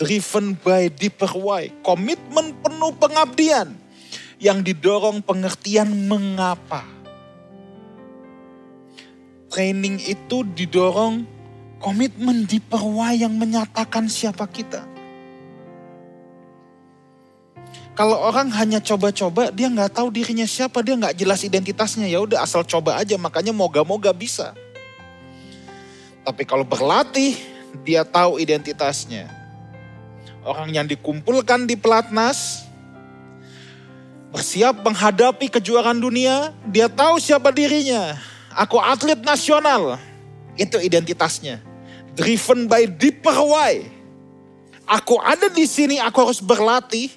driven 0.00 0.56
by 0.60 0.88
deeper 0.88 1.28
why, 1.36 1.68
komitmen 1.84 2.56
penuh 2.64 2.92
pengabdian 2.96 3.76
yang 4.42 4.64
didorong 4.64 5.22
pengertian 5.22 5.88
mengapa. 6.08 6.82
Training 9.52 10.00
itu 10.08 10.48
didorong 10.56 11.28
komitmen 11.76 12.48
deeper 12.48 12.80
why 12.80 13.12
yang 13.12 13.36
menyatakan 13.36 14.08
siapa 14.08 14.48
kita. 14.48 14.88
Kalau 17.92 18.16
orang 18.16 18.48
hanya 18.56 18.80
coba-coba, 18.80 19.52
dia 19.52 19.68
nggak 19.68 19.92
tahu 19.92 20.08
dirinya 20.08 20.48
siapa, 20.48 20.80
dia 20.80 20.96
nggak 20.96 21.12
jelas 21.12 21.44
identitasnya. 21.44 22.08
Ya 22.08 22.24
udah 22.24 22.40
asal 22.40 22.64
coba 22.64 22.96
aja, 22.96 23.20
makanya 23.20 23.52
moga-moga 23.52 24.16
bisa. 24.16 24.56
Tapi 26.24 26.48
kalau 26.48 26.64
berlatih, 26.64 27.36
dia 27.84 28.08
tahu 28.08 28.40
identitasnya 28.40 29.42
orang 30.42 30.74
yang 30.74 30.86
dikumpulkan 30.86 31.66
di 31.66 31.78
pelatnas, 31.78 32.66
bersiap 34.34 34.82
menghadapi 34.82 35.46
kejuaraan 35.48 35.98
dunia, 35.98 36.50
dia 36.66 36.90
tahu 36.90 37.18
siapa 37.22 37.54
dirinya. 37.54 38.18
Aku 38.52 38.76
atlet 38.76 39.18
nasional, 39.20 39.96
itu 40.60 40.76
identitasnya. 40.76 41.60
Driven 42.12 42.68
by 42.68 42.84
deeper 42.84 43.36
why. 43.40 43.88
Aku 44.84 45.16
ada 45.16 45.48
di 45.48 45.64
sini, 45.64 45.96
aku 45.96 46.28
harus 46.28 46.44
berlatih 46.44 47.08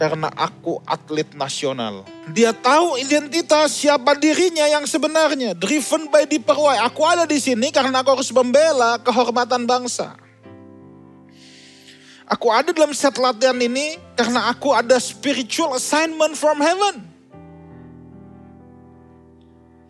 karena 0.00 0.32
aku 0.32 0.80
atlet 0.88 1.28
nasional. 1.36 2.08
Dia 2.32 2.56
tahu 2.56 2.96
identitas 2.96 3.76
siapa 3.76 4.16
dirinya 4.16 4.64
yang 4.64 4.88
sebenarnya. 4.88 5.52
Driven 5.52 6.08
by 6.08 6.24
deeper 6.24 6.56
why. 6.56 6.80
Aku 6.88 7.04
ada 7.04 7.28
di 7.28 7.36
sini 7.36 7.68
karena 7.68 8.00
aku 8.00 8.16
harus 8.16 8.32
membela 8.32 8.96
kehormatan 9.04 9.68
bangsa. 9.68 10.16
Aku 12.24 12.48
ada 12.48 12.72
dalam 12.72 12.96
set 12.96 13.18
latihan 13.18 13.58
ini 13.58 14.00
karena 14.14 14.48
aku 14.48 14.72
ada 14.72 14.96
spiritual 15.02 15.76
assignment 15.76 16.38
from 16.38 16.62
heaven. 16.62 17.09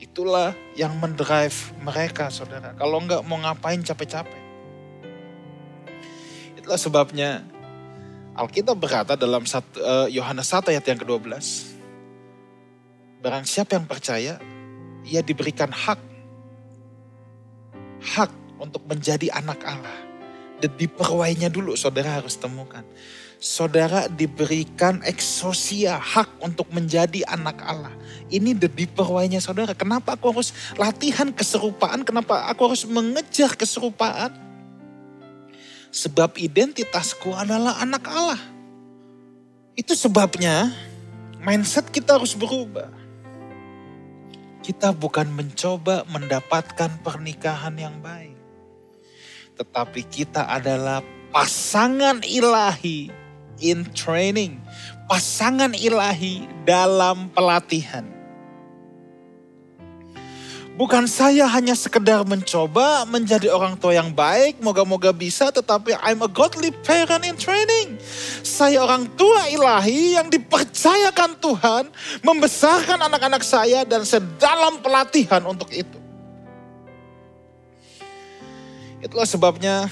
Itulah 0.01 0.57
yang 0.73 0.97
mendrive 0.97 1.77
mereka 1.85 2.33
saudara. 2.33 2.73
Kalau 2.73 3.05
enggak 3.05 3.21
mau 3.29 3.37
ngapain 3.37 3.85
capek-capek. 3.85 4.41
Itulah 6.57 6.81
sebabnya 6.81 7.45
Alkitab 8.33 8.81
berkata 8.81 9.13
dalam 9.15 9.45
eh, 9.45 10.09
Yohanes 10.17 10.49
1 10.49 10.73
ayat 10.73 10.85
yang 10.89 10.99
ke-12. 11.05 11.37
Barang 13.21 13.45
siapa 13.45 13.77
yang 13.77 13.85
percaya, 13.85 14.41
ia 15.05 15.21
diberikan 15.21 15.69
hak. 15.69 16.01
Hak 18.01 18.33
untuk 18.57 18.81
menjadi 18.89 19.29
anak 19.37 19.61
Allah 19.69 20.10
diperwainya 20.68 21.49
dulu 21.49 21.73
saudara 21.79 22.20
harus 22.20 22.37
temukan. 22.37 22.85
Saudara 23.40 24.05
diberikan 24.05 25.01
eksosia, 25.01 25.96
hak 25.96 26.44
untuk 26.44 26.68
menjadi 26.77 27.25
anak 27.25 27.57
Allah. 27.64 27.94
Ini 28.29 28.53
the 28.53 28.68
deeper 28.68 29.09
saudara. 29.40 29.73
Kenapa 29.73 30.12
aku 30.12 30.37
harus 30.37 30.53
latihan 30.77 31.33
keserupaan? 31.33 32.05
Kenapa 32.05 32.44
aku 32.53 32.68
harus 32.68 32.85
mengejar 32.85 33.57
keserupaan? 33.57 34.37
Sebab 35.88 36.37
identitasku 36.37 37.33
adalah 37.33 37.81
anak 37.81 38.05
Allah. 38.12 38.40
Itu 39.73 39.96
sebabnya 39.96 40.68
mindset 41.40 41.88
kita 41.88 42.20
harus 42.20 42.37
berubah. 42.37 42.92
Kita 44.61 44.92
bukan 44.92 45.33
mencoba 45.33 46.05
mendapatkan 46.12 47.01
pernikahan 47.01 47.73
yang 47.81 47.96
baik 48.05 48.39
tetapi 49.61 50.09
kita 50.09 50.49
adalah 50.49 51.05
pasangan 51.37 52.25
ilahi 52.25 53.12
in 53.61 53.85
training, 53.92 54.57
pasangan 55.05 55.77
ilahi 55.77 56.49
dalam 56.64 57.29
pelatihan. 57.37 58.09
Bukan 60.81 61.05
saya 61.05 61.44
hanya 61.44 61.77
sekedar 61.77 62.25
mencoba 62.25 63.05
menjadi 63.05 63.53
orang 63.53 63.77
tua 63.77 64.01
yang 64.01 64.09
baik, 64.09 64.64
moga-moga 64.64 65.12
bisa, 65.12 65.53
tetapi 65.53 65.92
I'm 66.01 66.25
a 66.25 66.31
godly 66.33 66.73
parent 66.81 67.29
in 67.29 67.37
training. 67.37 68.01
Saya 68.40 68.81
orang 68.81 69.12
tua 69.12 69.44
ilahi 69.53 70.16
yang 70.16 70.33
dipercayakan 70.33 71.37
Tuhan 71.37 71.85
membesarkan 72.25 72.96
anak-anak 72.96 73.44
saya 73.44 73.85
dan 73.85 74.09
sedalam 74.09 74.81
pelatihan 74.81 75.44
untuk 75.44 75.68
itu. 75.68 76.00
Itulah 79.01 79.25
sebabnya 79.25 79.89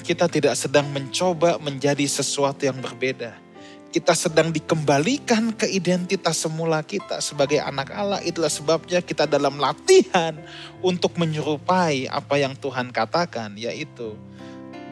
kita 0.00 0.32
tidak 0.32 0.56
sedang 0.56 0.88
mencoba 0.88 1.60
menjadi 1.60 2.08
sesuatu 2.08 2.64
yang 2.64 2.80
berbeda. 2.80 3.36
Kita 3.92 4.16
sedang 4.16 4.48
dikembalikan 4.48 5.52
ke 5.52 5.68
identitas 5.68 6.40
semula 6.40 6.80
kita 6.80 7.20
sebagai 7.20 7.60
anak 7.60 7.92
Allah. 7.92 8.20
Itulah 8.24 8.48
sebabnya 8.48 9.04
kita 9.04 9.28
dalam 9.28 9.60
latihan 9.60 10.36
untuk 10.80 11.20
menyerupai 11.20 12.08
apa 12.08 12.40
yang 12.40 12.56
Tuhan 12.56 12.92
katakan, 12.92 13.56
yaitu 13.60 14.16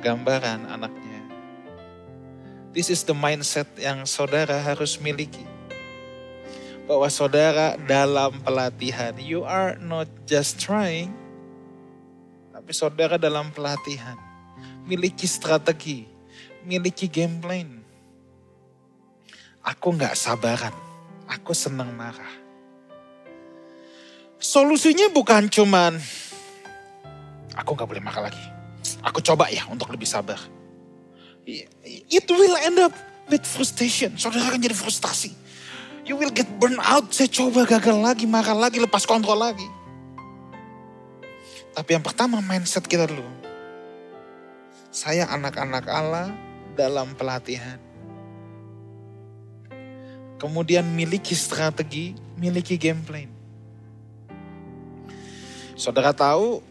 gambaran 0.05 0.69
anaknya. 0.69 1.25
This 2.77 2.93
is 2.93 3.01
the 3.09 3.17
mindset 3.17 3.71
yang 3.81 4.05
saudara 4.05 4.61
harus 4.61 5.01
miliki. 5.01 5.47
Bahwa 6.85 7.09
saudara 7.09 7.81
dalam 7.81 8.45
pelatihan, 8.45 9.17
you 9.17 9.41
are 9.49 9.81
not 9.81 10.05
just 10.29 10.61
trying, 10.61 11.24
tapi 12.65 12.73
saudara 12.73 13.21
dalam 13.21 13.53
pelatihan, 13.53 14.17
miliki 14.89 15.29
strategi, 15.29 16.09
miliki 16.65 17.13
game 17.13 17.37
plan. 17.37 17.69
Aku 19.61 19.93
nggak 19.93 20.17
sabaran, 20.17 20.73
aku 21.29 21.53
senang 21.53 21.93
marah. 21.93 22.33
Solusinya 24.41 25.13
bukan 25.13 25.45
cuman, 25.53 26.01
aku 27.53 27.77
nggak 27.77 27.85
boleh 27.85 28.01
marah 28.01 28.33
lagi. 28.33 28.45
Aku 29.05 29.21
coba 29.21 29.53
ya 29.53 29.69
untuk 29.69 29.93
lebih 29.93 30.09
sabar. 30.09 30.41
It 31.45 32.25
will 32.33 32.57
end 32.65 32.81
up 32.81 32.97
with 33.29 33.45
frustration. 33.45 34.17
Saudara 34.17 34.49
akan 34.49 34.65
jadi 34.65 34.73
frustasi. 34.73 35.37
You 36.09 36.17
will 36.17 36.33
get 36.33 36.49
burn 36.57 36.81
out. 36.81 37.13
Saya 37.13 37.29
coba 37.29 37.69
gagal 37.69 38.01
lagi, 38.01 38.25
marah 38.25 38.57
lagi, 38.57 38.81
lepas 38.81 39.05
kontrol 39.05 39.37
lagi. 39.37 39.84
Tapi 41.75 41.91
yang 41.99 42.05
pertama 42.07 42.39
mindset 42.39 42.87
kita 42.87 43.11
dulu. 43.11 43.27
Saya 44.95 45.27
anak-anak 45.27 45.85
Allah 45.91 46.31
dalam 46.79 47.19
pelatihan. 47.19 47.83
Kemudian 50.39 50.87
miliki 50.87 51.35
strategi, 51.35 52.15
miliki 52.39 52.79
game 52.79 53.03
plan. 53.03 53.27
Saudara 55.75 56.15
tahu, 56.15 56.63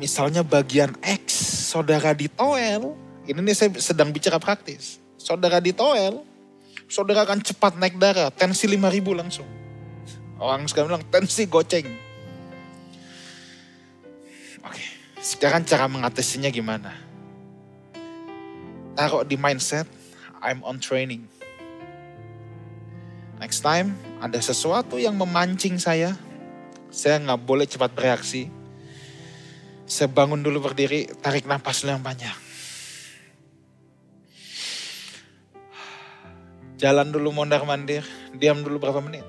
misalnya 0.00 0.40
bagian 0.40 0.96
X, 1.04 1.36
saudara 1.68 2.16
di 2.16 2.32
toel, 2.32 2.96
ini 3.28 3.36
nih 3.44 3.52
saya 3.52 3.70
sedang 3.76 4.08
bicara 4.08 4.40
praktis. 4.40 4.96
Saudara 5.20 5.60
di 5.60 5.76
toel, 5.76 6.24
saudara 6.88 7.28
akan 7.28 7.44
cepat 7.44 7.76
naik 7.76 8.00
darah, 8.00 8.32
tensi 8.32 8.64
5000 8.64 9.12
langsung. 9.12 9.48
Orang 10.40 10.64
sekarang 10.64 10.96
bilang 10.96 11.06
tensi 11.12 11.44
goceng 11.44 12.13
Sekarang 15.24 15.64
cara 15.64 15.88
mengatasinya 15.88 16.52
gimana? 16.52 16.92
Taruh 18.92 19.24
di 19.24 19.40
mindset, 19.40 19.88
I'm 20.44 20.60
on 20.60 20.76
training. 20.76 21.24
Next 23.40 23.64
time 23.64 23.96
ada 24.20 24.36
sesuatu 24.36 25.00
yang 25.00 25.16
memancing 25.16 25.80
saya, 25.80 26.12
saya 26.92 27.16
nggak 27.24 27.40
boleh 27.40 27.64
cepat 27.64 27.96
bereaksi. 27.96 28.52
Saya 29.88 30.12
bangun 30.12 30.44
dulu 30.44 30.60
berdiri, 30.68 31.08
tarik 31.24 31.48
nafas 31.48 31.88
yang 31.88 32.04
banyak. 32.04 32.36
Jalan 36.76 37.08
dulu 37.16 37.32
mondar 37.32 37.64
mandir, 37.64 38.04
diam 38.36 38.60
dulu 38.60 38.76
berapa 38.76 39.00
menit. 39.00 39.24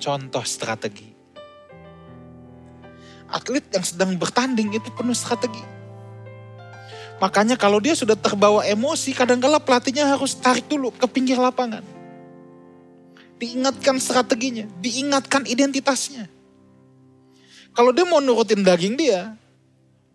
Contoh 0.00 0.48
strategi 0.48 1.11
atlet 3.32 3.64
yang 3.72 3.82
sedang 3.82 4.12
bertanding 4.20 4.76
itu 4.76 4.92
penuh 4.92 5.16
strategi. 5.16 5.64
Makanya 7.18 7.56
kalau 7.56 7.80
dia 7.80 7.96
sudah 7.96 8.14
terbawa 8.14 8.66
emosi, 8.68 9.16
kadang-kala 9.16 9.56
pelatihnya 9.62 10.04
harus 10.04 10.36
tarik 10.36 10.68
dulu 10.68 10.92
ke 10.92 11.06
pinggir 11.08 11.40
lapangan. 11.40 11.80
Diingatkan 13.40 13.96
strateginya, 13.98 14.68
diingatkan 14.78 15.48
identitasnya. 15.48 16.28
Kalau 17.72 17.90
dia 17.94 18.04
mau 18.04 18.20
nurutin 18.20 18.60
daging 18.60 19.00
dia, 19.00 19.32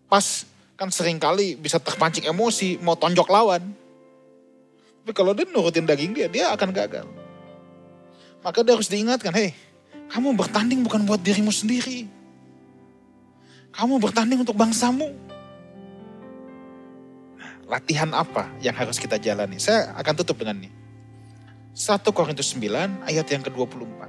pas 0.06 0.46
kan 0.78 0.92
sering 0.94 1.18
kali 1.18 1.58
bisa 1.58 1.82
terpancing 1.82 2.28
emosi, 2.28 2.78
mau 2.84 2.94
tonjok 2.94 3.28
lawan. 3.28 3.64
Tapi 5.02 5.12
kalau 5.16 5.32
dia 5.32 5.48
nurutin 5.48 5.88
daging 5.88 6.12
dia, 6.12 6.28
dia 6.28 6.52
akan 6.52 6.70
gagal. 6.70 7.08
Maka 8.44 8.62
dia 8.62 8.76
harus 8.76 8.86
diingatkan, 8.86 9.32
hei, 9.32 9.56
kamu 10.12 10.36
bertanding 10.36 10.84
bukan 10.84 11.08
buat 11.08 11.24
dirimu 11.24 11.50
sendiri 11.50 12.17
kamu 13.78 14.02
bertanding 14.02 14.42
untuk 14.42 14.58
bangsamu. 14.58 15.14
latihan 17.68 18.08
apa 18.16 18.48
yang 18.64 18.72
harus 18.72 18.96
kita 18.96 19.20
jalani? 19.20 19.60
Saya 19.60 19.92
akan 19.92 20.14
tutup 20.24 20.40
dengan 20.40 20.56
ini. 20.64 20.72
1 21.76 22.00
Korintus 22.16 22.56
9 22.56 23.04
ayat 23.04 23.28
yang 23.28 23.44
ke-24. 23.44 24.00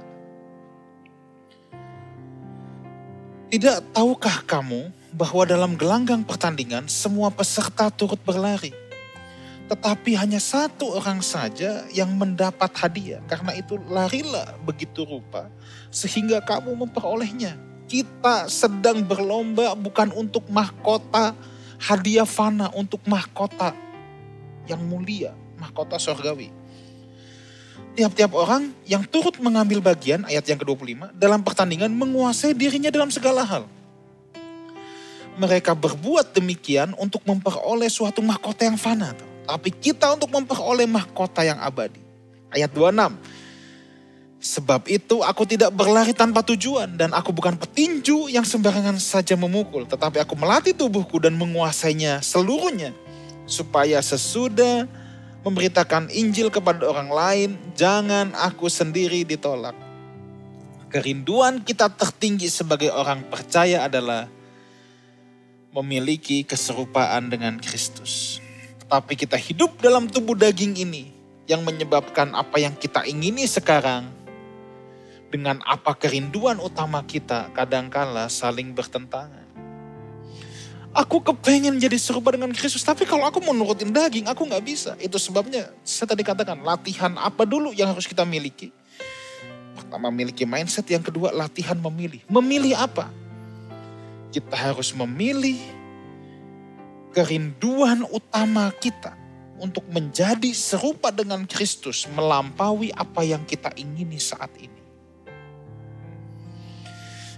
Tidak 3.52 3.92
tahukah 3.92 4.48
kamu 4.48 4.88
bahwa 5.12 5.44
dalam 5.44 5.76
gelanggang 5.76 6.24
pertandingan 6.24 6.88
semua 6.88 7.28
peserta 7.28 7.92
turut 7.92 8.16
berlari? 8.24 8.72
Tetapi 9.68 10.16
hanya 10.16 10.40
satu 10.40 10.96
orang 10.96 11.20
saja 11.20 11.84
yang 11.92 12.16
mendapat 12.16 12.72
hadiah. 12.80 13.20
Karena 13.28 13.52
itu 13.52 13.76
larilah 13.92 14.56
begitu 14.64 15.04
rupa 15.04 15.52
sehingga 15.92 16.40
kamu 16.40 16.72
memperolehnya 16.80 17.60
kita 17.90 18.46
sedang 18.46 19.02
berlomba 19.02 19.74
bukan 19.74 20.14
untuk 20.14 20.46
mahkota 20.46 21.34
hadiah 21.82 22.22
fana, 22.22 22.70
untuk 22.70 23.02
mahkota 23.10 23.74
yang 24.70 24.78
mulia, 24.86 25.34
mahkota 25.58 25.98
surgawi. 25.98 26.54
Tiap-tiap 27.98 28.30
orang 28.38 28.70
yang 28.86 29.02
turut 29.02 29.34
mengambil 29.42 29.82
bagian, 29.82 30.22
ayat 30.22 30.46
yang 30.46 30.62
ke-25, 30.62 31.10
dalam 31.18 31.42
pertandingan 31.42 31.90
menguasai 31.90 32.54
dirinya 32.54 32.94
dalam 32.94 33.10
segala 33.10 33.42
hal. 33.42 33.66
mereka 35.40 35.72
berbuat 35.72 36.36
demikian 36.36 36.92
untuk 37.00 37.24
memperoleh 37.24 37.88
suatu 37.88 38.20
mahkota 38.20 38.68
yang 38.68 38.76
fana. 38.76 39.16
Tapi 39.48 39.72
kita 39.72 40.12
untuk 40.12 40.28
memperoleh 40.28 40.84
mahkota 40.84 41.40
yang 41.40 41.56
abadi. 41.64 41.96
Ayat 42.52 42.68
26. 42.76 43.39
Sebab 44.40 44.88
itu 44.88 45.20
aku 45.20 45.44
tidak 45.44 45.68
berlari 45.76 46.16
tanpa 46.16 46.40
tujuan 46.40 46.96
dan 46.96 47.12
aku 47.12 47.28
bukan 47.28 47.60
petinju 47.60 48.32
yang 48.32 48.48
sembarangan 48.48 48.96
saja 48.96 49.36
memukul. 49.36 49.84
Tetapi 49.84 50.16
aku 50.16 50.32
melatih 50.32 50.72
tubuhku 50.72 51.20
dan 51.20 51.36
menguasainya 51.36 52.24
seluruhnya. 52.24 52.96
Supaya 53.44 54.00
sesudah 54.00 54.88
memberitakan 55.44 56.08
Injil 56.08 56.48
kepada 56.48 56.88
orang 56.88 57.12
lain, 57.12 57.50
jangan 57.76 58.32
aku 58.32 58.72
sendiri 58.72 59.28
ditolak. 59.28 59.76
Kerinduan 60.88 61.60
kita 61.60 61.92
tertinggi 61.92 62.48
sebagai 62.48 62.88
orang 62.96 63.28
percaya 63.28 63.84
adalah 63.84 64.24
memiliki 65.76 66.48
keserupaan 66.48 67.28
dengan 67.28 67.60
Kristus. 67.60 68.40
Tetapi 68.80 69.20
kita 69.20 69.36
hidup 69.36 69.76
dalam 69.84 70.08
tubuh 70.08 70.32
daging 70.32 70.80
ini 70.80 71.12
yang 71.44 71.60
menyebabkan 71.60 72.32
apa 72.32 72.56
yang 72.56 72.72
kita 72.74 73.06
ingini 73.06 73.46
sekarang 73.46 74.19
dengan 75.30 75.62
apa 75.62 75.94
kerinduan 75.94 76.58
utama 76.58 77.00
kita 77.06 77.54
kadangkala 77.54 78.26
saling 78.26 78.74
bertentangan. 78.74 79.46
Aku 80.90 81.22
kepengen 81.22 81.78
jadi 81.78 81.94
serupa 81.94 82.34
dengan 82.34 82.50
Kristus, 82.50 82.82
tapi 82.82 83.06
kalau 83.06 83.22
aku 83.22 83.38
mau 83.38 83.54
nurutin 83.54 83.94
daging, 83.94 84.26
aku 84.26 84.42
nggak 84.42 84.64
bisa. 84.66 84.98
Itu 84.98 85.22
sebabnya 85.22 85.70
saya 85.86 86.10
tadi 86.10 86.26
katakan 86.26 86.66
latihan 86.66 87.14
apa 87.14 87.46
dulu 87.46 87.70
yang 87.70 87.94
harus 87.94 88.10
kita 88.10 88.26
miliki. 88.26 88.74
Pertama 89.78 90.10
memiliki 90.10 90.42
mindset, 90.42 90.90
yang 90.90 91.06
kedua 91.06 91.30
latihan 91.30 91.78
memilih. 91.78 92.26
Memilih 92.26 92.74
apa? 92.74 93.06
Kita 94.34 94.74
harus 94.74 94.90
memilih 94.90 95.62
kerinduan 97.14 98.02
utama 98.10 98.74
kita 98.74 99.14
untuk 99.62 99.86
menjadi 99.94 100.50
serupa 100.50 101.14
dengan 101.14 101.46
Kristus 101.46 102.10
melampaui 102.10 102.90
apa 102.90 103.22
yang 103.22 103.46
kita 103.46 103.70
ingini 103.78 104.18
saat 104.18 104.50
ini. 104.58 104.79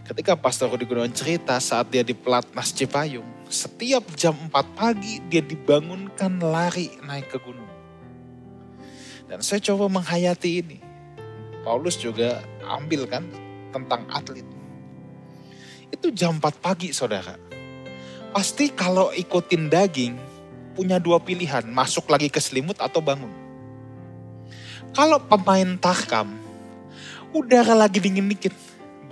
Ketika 0.03 0.35
Pastor 0.35 0.67
Rudi 0.67 0.83
Gunawan 0.83 1.15
cerita 1.15 1.55
saat 1.63 1.87
dia 1.87 2.03
di 2.03 2.11
pelatnas 2.11 2.75
Cipayung, 2.75 3.47
setiap 3.47 4.03
jam 4.19 4.35
4 4.35 4.51
pagi 4.75 5.23
dia 5.31 5.39
dibangunkan 5.39 6.43
lari 6.43 6.91
naik 7.07 7.31
ke 7.31 7.39
gunung. 7.39 7.71
Dan 9.31 9.39
saya 9.47 9.63
coba 9.63 9.87
menghayati 9.87 10.51
ini. 10.59 10.79
Paulus 11.63 11.95
juga 12.03 12.43
ambil 12.67 13.07
kan 13.07 13.23
tentang 13.71 14.03
atlet. 14.11 14.43
Itu 15.95 16.11
jam 16.11 16.43
4 16.43 16.51
pagi 16.59 16.91
saudara. 16.91 17.39
Pasti 18.35 18.75
kalau 18.75 19.15
ikutin 19.15 19.71
daging 19.71 20.19
punya 20.75 20.99
dua 20.99 21.23
pilihan, 21.23 21.63
masuk 21.71 22.11
lagi 22.11 22.27
ke 22.27 22.43
selimut 22.43 22.81
atau 22.83 22.99
bangun. 22.99 23.31
Kalau 24.99 25.23
pemain 25.31 25.79
takam, 25.79 26.27
udara 27.31 27.79
lagi 27.79 28.03
dingin 28.03 28.29
dikit, 28.29 28.53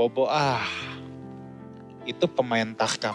Bobo 0.01 0.25
ah, 0.33 0.65
itu 2.09 2.25
pemain 2.25 2.73
tahkam. 2.73 3.13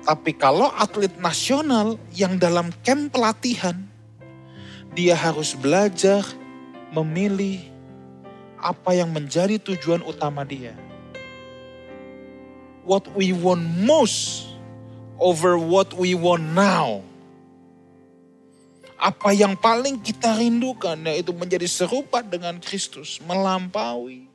Tapi 0.00 0.32
kalau 0.32 0.72
atlet 0.80 1.12
nasional 1.20 2.00
yang 2.16 2.40
dalam 2.40 2.72
camp 2.80 3.12
pelatihan, 3.12 3.76
dia 4.96 5.12
harus 5.12 5.52
belajar 5.52 6.24
memilih 6.88 7.60
apa 8.56 8.96
yang 8.96 9.12
menjadi 9.12 9.60
tujuan 9.60 10.00
utama 10.08 10.40
dia. 10.48 10.72
What 12.88 13.12
we 13.12 13.36
want 13.36 13.68
most 13.84 14.48
over 15.20 15.60
what 15.60 15.92
we 15.92 16.16
want 16.16 16.56
now 16.56 17.04
apa 19.00 19.32
yang 19.32 19.56
paling 19.56 20.00
kita 20.00 20.36
rindukan 20.36 20.96
yaitu 21.08 21.32
menjadi 21.32 21.64
serupa 21.64 22.20
dengan 22.20 22.60
Kristus, 22.60 23.16
melampaui 23.24 24.29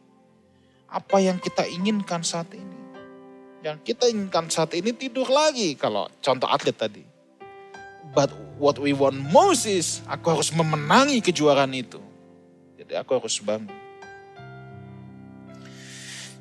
apa 0.95 1.19
yang 1.19 1.35
kita 1.35 1.67
inginkan 1.67 2.23
saat 2.23 2.47
ini. 2.55 2.79
Yang 3.59 3.91
kita 3.91 4.07
inginkan 4.07 4.47
saat 4.47 4.71
ini 4.71 4.95
tidur 4.95 5.27
lagi 5.27 5.75
kalau 5.75 6.07
contoh 6.23 6.47
atlet 6.47 6.71
tadi. 6.71 7.03
But 8.15 8.31
what 8.55 8.79
we 8.79 8.95
want 8.95 9.19
most 9.19 9.67
is 9.67 9.99
aku 10.07 10.39
harus 10.39 10.55
memenangi 10.55 11.19
kejuaraan 11.19 11.75
itu. 11.75 11.99
Jadi 12.79 12.95
aku 12.95 13.19
harus 13.19 13.35
bangun. 13.43 13.75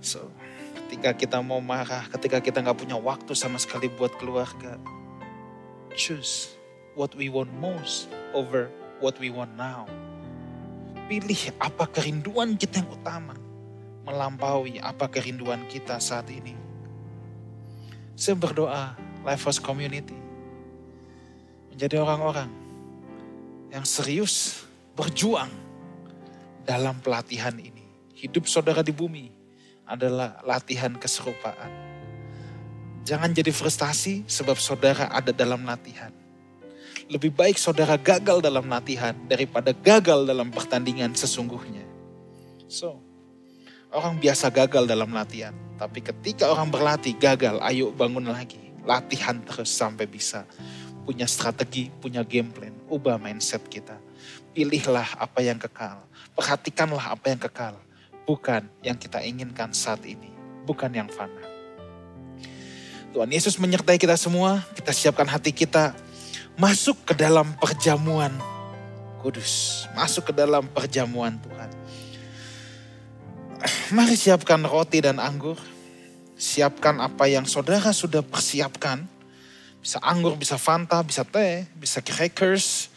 So, 0.04 0.30
ketika 0.76 1.16
kita 1.16 1.38
mau 1.42 1.58
marah, 1.58 2.06
ketika 2.12 2.38
kita 2.38 2.62
nggak 2.62 2.78
punya 2.78 2.94
waktu 2.94 3.32
sama 3.34 3.58
sekali 3.58 3.90
buat 3.90 4.14
keluarga, 4.20 4.78
choose 5.98 6.54
what 6.94 7.10
we 7.18 7.26
want 7.32 7.50
most 7.58 8.06
over 8.36 8.70
what 9.02 9.18
we 9.18 9.32
want 9.32 9.50
now. 9.58 9.88
Pilih 11.08 11.56
apa 11.58 11.88
kerinduan 11.88 12.54
kita 12.60 12.84
yang 12.84 12.92
utama. 12.92 13.43
Melampaui 14.04 14.76
apa 14.80 15.08
kerinduan 15.08 15.64
kita 15.68 15.96
saat 15.96 16.28
ini. 16.28 16.52
Saya 18.14 18.36
berdoa 18.36 18.94
Life 19.24 19.44
House 19.48 19.60
Community. 19.60 20.16
Menjadi 21.72 21.98
orang-orang 21.98 22.52
yang 23.72 23.82
serius 23.82 24.62
berjuang 24.94 25.50
dalam 26.62 27.00
pelatihan 27.00 27.56
ini. 27.58 27.82
Hidup 28.14 28.46
saudara 28.46 28.84
di 28.84 28.94
bumi 28.94 29.32
adalah 29.88 30.38
latihan 30.46 30.94
keserupaan. 30.94 31.72
Jangan 33.04 33.34
jadi 33.34 33.52
frustasi 33.52 34.24
sebab 34.24 34.56
saudara 34.56 35.10
ada 35.12 35.34
dalam 35.34 35.66
latihan 35.66 36.14
lebih 37.08 37.36
baik 37.36 37.60
saudara 37.60 38.00
gagal 38.00 38.40
dalam 38.40 38.64
latihan 38.64 39.12
daripada 39.28 39.76
gagal 39.76 40.24
dalam 40.24 40.48
pertandingan 40.48 41.12
sesungguhnya. 41.12 41.84
So, 42.64 43.03
orang 43.94 44.18
biasa 44.18 44.50
gagal 44.50 44.90
dalam 44.90 45.14
latihan. 45.14 45.54
Tapi 45.78 46.02
ketika 46.02 46.50
orang 46.50 46.68
berlatih 46.68 47.14
gagal, 47.14 47.62
ayo 47.62 47.94
bangun 47.94 48.26
lagi. 48.26 48.58
Latihan 48.82 49.38
terus 49.46 49.70
sampai 49.70 50.10
bisa. 50.10 50.44
Punya 51.06 51.24
strategi, 51.30 51.88
punya 52.02 52.26
game 52.26 52.50
plan. 52.50 52.74
Ubah 52.90 53.16
mindset 53.16 53.64
kita. 53.70 53.96
Pilihlah 54.52 55.16
apa 55.16 55.40
yang 55.40 55.56
kekal. 55.56 56.02
Perhatikanlah 56.34 57.14
apa 57.14 57.26
yang 57.30 57.40
kekal. 57.40 57.74
Bukan 58.26 58.66
yang 58.82 58.98
kita 58.98 59.22
inginkan 59.22 59.70
saat 59.70 60.02
ini. 60.04 60.34
Bukan 60.66 60.90
yang 60.90 61.08
fana. 61.08 61.44
Tuhan 63.14 63.30
Yesus 63.30 63.62
menyertai 63.62 63.96
kita 63.96 64.18
semua. 64.18 64.66
Kita 64.74 64.90
siapkan 64.90 65.28
hati 65.28 65.54
kita 65.54 65.94
masuk 66.54 66.98
ke 67.02 67.14
dalam 67.14 67.50
perjamuan 67.58 68.30
kudus, 69.18 69.84
masuk 69.96 70.30
ke 70.30 70.32
dalam 70.36 70.68
perjamuan 70.70 71.34
Tuhan. 71.40 71.63
Mari 73.64 74.12
siapkan 74.12 74.60
roti 74.60 75.00
dan 75.00 75.16
anggur, 75.16 75.56
siapkan 76.36 77.00
apa 77.00 77.24
yang 77.24 77.48
saudara 77.48 77.96
sudah 77.96 78.20
persiapkan. 78.20 79.08
Bisa 79.80 79.96
anggur, 80.04 80.36
bisa 80.36 80.60
Fanta, 80.60 81.00
bisa 81.00 81.24
teh, 81.24 81.64
bisa 81.72 82.04
crackers, 82.04 82.92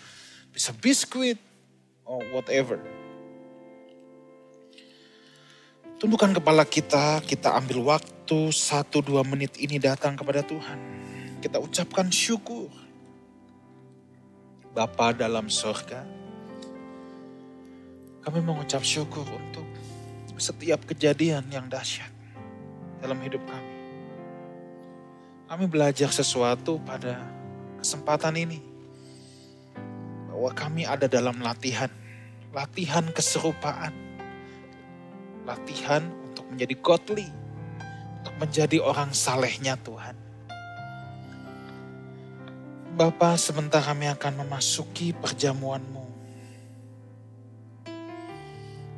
bisa 0.52 0.76
biskuit, 0.76 1.40
or 2.04 2.20
whatever. 2.36 2.80
Tundukkan 6.04 6.36
kepala 6.36 6.68
kita, 6.68 7.24
kita 7.24 7.56
ambil 7.56 7.96
waktu 7.96 8.52
satu 8.52 9.00
dua 9.00 9.24
menit 9.24 9.56
ini 9.60 9.80
datang 9.80 10.20
kepada 10.20 10.44
Tuhan. 10.44 10.80
Kita 11.40 11.64
ucapkan 11.64 12.12
syukur 12.12 12.68
Bapa 14.76 15.16
dalam 15.16 15.48
surga. 15.48 16.06
Kami 18.22 18.40
mengucap 18.44 18.84
syukur 18.84 19.26
untuk 19.26 19.77
setiap 20.38 20.86
kejadian 20.86 21.46
yang 21.50 21.66
dahsyat 21.70 22.10
dalam 23.02 23.18
hidup 23.22 23.42
kami. 23.46 23.74
Kami 25.48 25.66
belajar 25.66 26.12
sesuatu 26.12 26.76
pada 26.84 27.24
kesempatan 27.80 28.36
ini. 28.36 28.60
Bahwa 30.28 30.52
kami 30.52 30.84
ada 30.84 31.08
dalam 31.08 31.40
latihan. 31.40 31.88
Latihan 32.52 33.08
keserupaan. 33.16 33.96
Latihan 35.48 36.04
untuk 36.30 36.46
menjadi 36.52 36.76
godly. 36.84 37.28
Untuk 38.22 38.36
menjadi 38.44 38.78
orang 38.84 39.16
salehnya 39.16 39.80
Tuhan. 39.80 40.20
Bapa, 42.98 43.38
sebentar 43.40 43.80
kami 43.80 44.10
akan 44.10 44.44
memasuki 44.44 45.16
perjamuanmu. 45.16 46.07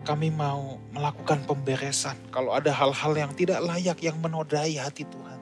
Kami 0.10 0.34
mau 0.34 0.82
melakukan 0.90 1.46
pemberesan. 1.46 2.18
Kalau 2.34 2.50
ada 2.50 2.74
hal-hal 2.74 3.14
yang 3.14 3.30
tidak 3.38 3.62
layak 3.62 4.02
yang 4.02 4.18
menodai 4.18 4.74
hati 4.82 5.06
Tuhan. 5.06 5.38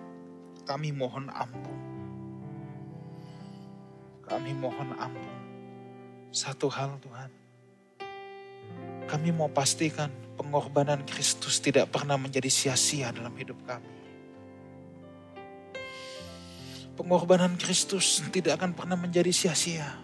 Kami 0.68 0.91
mohon 0.91 1.32
ampun. 1.32 1.80
Kami 4.28 4.51
mohon 4.51 4.91
ampun. 4.99 5.39
Satu 6.36 6.68
hal 6.68 6.99
Tuhan. 6.99 7.32
Kami 9.07 9.32
mau 9.32 9.47
pastikan 9.47 10.11
pengorbanan 10.36 10.99
Kristus 11.07 11.63
tidak 11.63 11.88
pernah 11.88 12.20
menjadi 12.20 12.51
sia-sia 12.51 13.15
dalam 13.15 13.32
hidup 13.39 13.55
kami. 13.63 13.95
Pengorbanan 16.99 17.55
Kristus 17.55 18.20
tidak 18.36 18.59
akan 18.59 18.76
pernah 18.76 18.99
menjadi 18.99 19.32
sia-sia. 19.32 19.95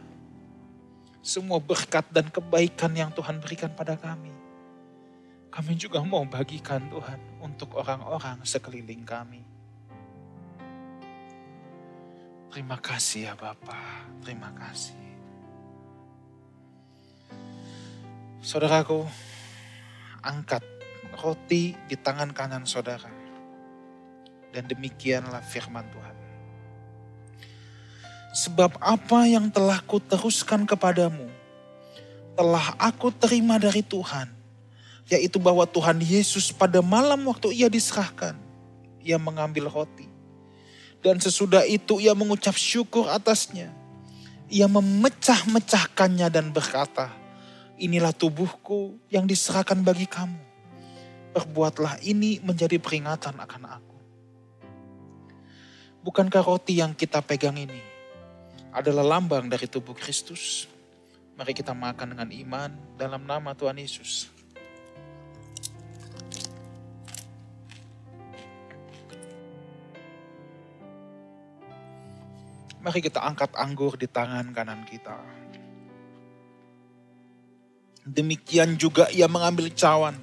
Semua 1.19 1.59
berkat 1.59 2.07
dan 2.15 2.31
kebaikan 2.31 2.95
yang 2.95 3.11
Tuhan 3.11 3.43
berikan 3.43 3.75
pada 3.75 3.99
kami. 3.99 4.42
Kami 5.53 5.77
juga 5.77 6.01
mau 6.01 6.25
bagikan 6.25 6.81
Tuhan 6.89 7.21
untuk 7.37 7.77
orang-orang 7.77 8.41
sekeliling 8.41 9.05
kami. 9.05 9.45
Terima 12.49 12.81
kasih 12.81 13.29
ya 13.29 13.33
Bapak, 13.37 14.09
terima 14.25 14.49
kasih. 14.57 14.97
Saudaraku, 18.41 19.05
angkat 20.25 20.65
roti 21.21 21.77
di 21.85 21.95
tangan 22.01 22.33
kanan 22.33 22.65
saudara. 22.65 23.13
Dan 24.49 24.65
demikianlah 24.65 25.45
firman 25.45 25.85
Tuhan. 25.93 26.17
Sebab 28.33 28.81
apa 28.81 29.29
yang 29.29 29.53
telah 29.53 29.77
kuteruskan 29.85 30.65
kepadamu, 30.65 31.29
telah 32.33 32.73
aku 32.81 33.13
terima 33.13 33.61
dari 33.61 33.85
Tuhan, 33.85 34.42
yaitu 35.11 35.39
bahwa 35.39 35.67
Tuhan 35.67 35.99
Yesus 35.99 36.51
pada 36.51 36.79
malam 36.79 37.23
waktu 37.27 37.51
ia 37.51 37.67
diserahkan, 37.67 38.35
ia 39.03 39.19
mengambil 39.19 39.67
roti 39.67 40.13
dan 41.03 41.19
sesudah 41.19 41.67
itu 41.67 41.99
ia 41.99 42.15
mengucap 42.15 42.55
syukur 42.55 43.11
atasnya. 43.11 43.67
Ia 44.47 44.71
memecah-mecahkannya 44.71 46.31
dan 46.31 46.55
berkata, 46.55 47.11
inilah 47.75 48.15
tubuhku 48.15 48.95
yang 49.11 49.27
diserahkan 49.27 49.83
bagi 49.83 50.07
kamu. 50.07 50.39
Perbuatlah 51.35 51.99
ini 52.07 52.39
menjadi 52.39 52.79
peringatan 52.79 53.35
akan 53.35 53.63
aku. 53.67 53.97
Bukankah 56.07 56.43
roti 56.43 56.79
yang 56.79 56.95
kita 56.95 57.19
pegang 57.19 57.59
ini 57.59 57.83
adalah 58.71 59.03
lambang 59.03 59.51
dari 59.51 59.67
tubuh 59.67 59.97
Kristus? 59.97 60.71
Mari 61.35 61.51
kita 61.51 61.73
makan 61.73 62.15
dengan 62.15 62.29
iman 62.29 62.71
dalam 62.95 63.25
nama 63.25 63.57
Tuhan 63.57 63.75
Yesus. 63.81 64.29
Mari 72.83 72.99
kita 72.99 73.23
angkat 73.23 73.55
anggur 73.55 73.95
di 73.95 74.11
tangan 74.11 74.51
kanan 74.51 74.83
kita. 74.83 75.15
Demikian 78.03 78.75
juga 78.75 79.07
ia 79.07 79.31
mengambil 79.31 79.71
cawan. 79.71 80.19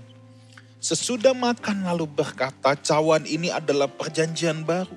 Sesudah 0.77 1.33
makan 1.33 1.89
lalu 1.89 2.05
berkata, 2.05 2.77
cawan 2.77 3.25
ini 3.25 3.49
adalah 3.49 3.89
perjanjian 3.89 4.61
baru 4.69 4.93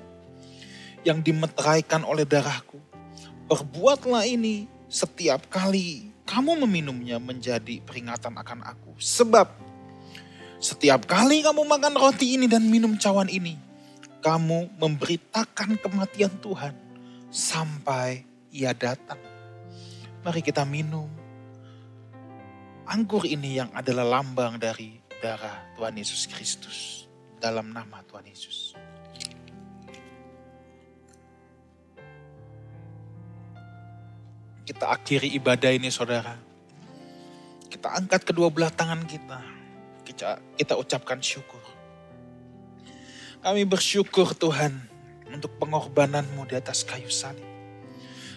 yang 1.08 1.24
dimeteraikan 1.24 2.04
oleh 2.04 2.28
darahku. 2.28 2.76
Perbuatlah 3.48 4.28
ini 4.28 4.68
setiap 4.92 5.48
kali 5.48 6.12
kamu 6.28 6.68
meminumnya 6.68 7.16
menjadi 7.16 7.80
peringatan 7.80 8.36
akan 8.44 8.60
aku. 8.60 8.92
Sebab 9.00 9.48
setiap 10.60 11.08
kali 11.08 11.40
kamu 11.40 11.64
makan 11.64 11.96
roti 11.96 12.36
ini 12.36 12.44
dan 12.44 12.68
minum 12.68 13.00
cawan 13.00 13.32
ini, 13.32 13.56
kamu 14.20 14.76
memberitakan 14.76 15.80
kematian 15.80 16.32
Tuhan 16.44 16.83
sampai 17.34 18.22
ia 18.54 18.70
datang. 18.70 19.18
Mari 20.22 20.38
kita 20.38 20.62
minum. 20.62 21.10
Anggur 22.86 23.26
ini 23.26 23.58
yang 23.58 23.74
adalah 23.74 24.06
lambang 24.06 24.54
dari 24.62 25.02
darah 25.18 25.74
Tuhan 25.74 25.98
Yesus 25.98 26.30
Kristus. 26.30 27.10
Dalam 27.42 27.74
nama 27.74 28.00
Tuhan 28.06 28.24
Yesus. 28.30 28.78
Kita 34.64 34.94
akhiri 34.94 35.28
ibadah 35.36 35.74
ini 35.74 35.92
saudara. 35.92 36.38
Kita 37.68 37.92
angkat 37.92 38.24
kedua 38.24 38.48
belah 38.48 38.72
tangan 38.72 39.04
kita. 39.04 39.42
Kita, 40.06 40.72
ucapkan 40.78 41.20
syukur. 41.20 41.60
Kami 43.44 43.68
bersyukur 43.68 44.32
Tuhan 44.32 44.93
untuk 45.36 45.52
pengorbananmu 45.58 46.46
di 46.46 46.54
atas 46.54 46.86
kayu 46.86 47.10
salib. 47.10 47.44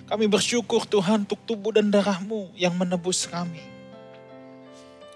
Kami 0.08 0.26
bersyukur 0.32 0.88
Tuhan 0.88 1.28
untuk 1.28 1.40
tubuh 1.44 1.76
dan 1.76 1.92
darahmu 1.92 2.56
yang 2.56 2.72
menebus 2.74 3.28
kami. 3.28 3.60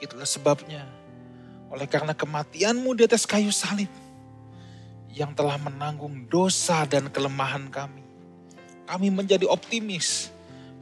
Itulah 0.03 0.27
sebabnya, 0.27 0.83
oleh 1.71 1.87
karena 1.87 2.11
kematianmu 2.11 2.91
di 2.99 3.07
atas 3.07 3.23
kayu 3.23 3.55
salib, 3.55 3.87
yang 5.11 5.31
telah 5.31 5.55
menanggung 5.59 6.27
dosa 6.27 6.83
dan 6.83 7.07
kelemahan 7.07 7.71
kami. 7.71 8.03
Kami 8.83 9.07
menjadi 9.07 9.47
optimis 9.47 10.27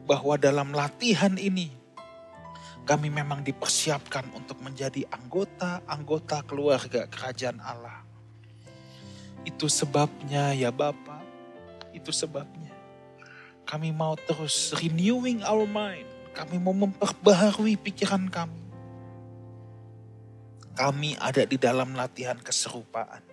bahwa 0.10 0.34
dalam 0.42 0.74
latihan 0.74 1.38
ini, 1.38 1.70
kami 2.90 3.14
memang 3.14 3.46
dipersiapkan 3.46 4.26
untuk 4.34 4.58
menjadi 4.66 5.06
anggota-anggota 5.14 6.42
keluarga 6.50 7.06
kerajaan 7.06 7.62
Allah 7.62 7.99
itu 9.50 9.66
sebabnya 9.66 10.54
ya 10.54 10.70
Bapak, 10.70 11.26
itu 11.90 12.14
sebabnya. 12.14 12.70
Kami 13.66 13.90
mau 13.90 14.14
terus 14.14 14.74
renewing 14.78 15.42
our 15.42 15.66
mind. 15.66 16.06
Kami 16.38 16.62
mau 16.62 16.74
memperbaharui 16.74 17.78
pikiran 17.82 18.30
kami. 18.30 18.62
Kami 20.78 21.18
ada 21.20 21.44
di 21.44 21.58
dalam 21.60 21.98
latihan 21.98 22.38
keserupaan. 22.40 23.26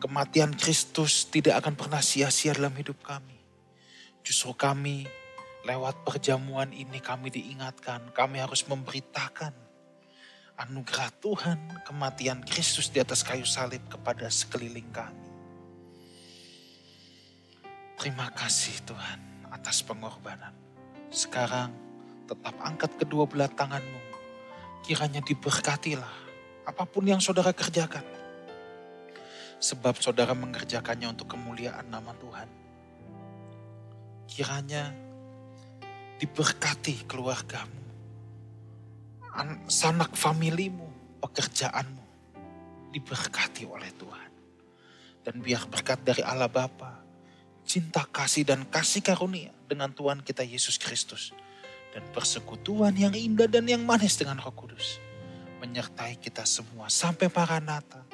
Kematian 0.00 0.52
Kristus 0.58 1.28
tidak 1.30 1.64
akan 1.64 1.78
pernah 1.78 2.02
sia-sia 2.02 2.52
dalam 2.52 2.74
hidup 2.74 2.98
kami. 3.00 3.40
Justru 4.20 4.52
kami 4.52 5.06
lewat 5.64 6.04
perjamuan 6.04 6.74
ini 6.76 7.00
kami 7.00 7.32
diingatkan, 7.32 8.12
kami 8.12 8.36
harus 8.42 8.68
memberitakan 8.68 9.63
anugerah 10.54 11.10
Tuhan, 11.18 11.58
kematian 11.82 12.40
Kristus 12.46 12.86
di 12.86 13.02
atas 13.02 13.26
kayu 13.26 13.42
salib 13.42 13.82
kepada 13.90 14.30
sekeliling 14.30 14.86
kami. 14.94 15.26
Terima 17.98 18.30
kasih 18.30 18.78
Tuhan 18.86 19.18
atas 19.50 19.82
pengorbanan. 19.82 20.54
Sekarang 21.10 21.70
tetap 22.26 22.54
angkat 22.62 22.90
kedua 22.98 23.26
belah 23.26 23.50
tanganmu. 23.50 24.02
Kiranya 24.84 25.24
diberkatilah 25.24 26.16
apa 26.68 26.84
pun 26.84 27.06
yang 27.06 27.22
saudara 27.22 27.54
kerjakan. 27.54 28.04
Sebab 29.62 29.96
saudara 29.96 30.36
mengerjakannya 30.36 31.08
untuk 31.16 31.32
kemuliaan 31.32 31.88
nama 31.88 32.12
Tuhan. 32.18 32.48
Kiranya 34.28 34.92
diberkati 36.20 37.08
keluargamu 37.08 37.83
sanak 39.66 40.14
familimu, 40.14 40.86
pekerjaanmu 41.18 42.04
diberkati 42.94 43.66
oleh 43.66 43.90
Tuhan. 43.98 44.30
Dan 45.24 45.40
biar 45.40 45.66
berkat 45.66 46.04
dari 46.04 46.20
Allah 46.22 46.46
Bapa, 46.46 47.00
cinta 47.64 48.04
kasih 48.06 48.44
dan 48.44 48.62
kasih 48.68 49.00
karunia 49.00 49.50
dengan 49.66 49.90
Tuhan 49.90 50.20
kita 50.20 50.44
Yesus 50.44 50.76
Kristus 50.76 51.32
dan 51.96 52.04
persekutuan 52.12 52.92
yang 52.94 53.16
indah 53.16 53.48
dan 53.48 53.64
yang 53.64 53.82
manis 53.82 54.20
dengan 54.20 54.38
Roh 54.38 54.52
Kudus 54.52 55.00
menyertai 55.64 56.20
kita 56.20 56.44
semua 56.44 56.92
sampai 56.92 57.32
Maranatha. 57.32 58.04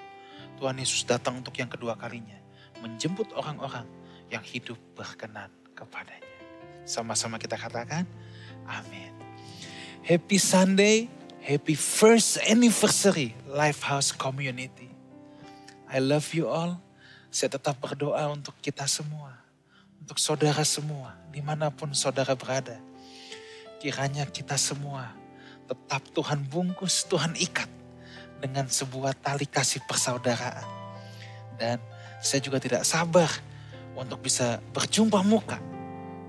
Tuhan 0.55 0.79
Yesus 0.79 1.03
datang 1.03 1.43
untuk 1.43 1.57
yang 1.59 1.67
kedua 1.67 1.99
kalinya 1.99 2.39
menjemput 2.79 3.35
orang-orang 3.35 3.89
yang 4.31 4.45
hidup 4.45 4.79
berkenan 4.95 5.51
kepadanya. 5.75 6.31
Sama-sama 6.87 7.37
kita 7.37 7.59
katakan, 7.59 8.07
amin. 8.69 9.20
Happy 10.01 10.41
Sunday, 10.41 11.13
happy 11.45 11.77
first 11.77 12.41
anniversary 12.49 13.37
Lifehouse 13.45 14.17
Community. 14.17 14.89
I 15.93 16.01
love 16.01 16.33
you 16.33 16.49
all. 16.49 16.81
Saya 17.29 17.53
tetap 17.53 17.77
berdoa 17.85 18.33
untuk 18.33 18.57
kita 18.65 18.89
semua, 18.89 19.37
untuk 20.01 20.17
saudara 20.17 20.65
semua, 20.65 21.21
di 21.29 21.45
mana 21.45 21.69
pun 21.69 21.93
saudara 21.93 22.33
berada. 22.33 22.81
Kiranya 23.77 24.25
kita 24.25 24.57
semua 24.57 25.13
tetap 25.69 26.03
Tuhan 26.17 26.49
bungkus, 26.49 27.05
Tuhan 27.05 27.37
ikat 27.37 27.69
dengan 28.41 28.73
sebuah 28.73 29.13
tali 29.21 29.45
kasih 29.45 29.85
persaudaraan. 29.85 30.65
Dan 31.61 31.77
saya 32.25 32.41
juga 32.41 32.57
tidak 32.57 32.89
sabar 32.89 33.29
untuk 33.93 34.25
bisa 34.25 34.65
berjumpa 34.73 35.21
muka 35.21 35.61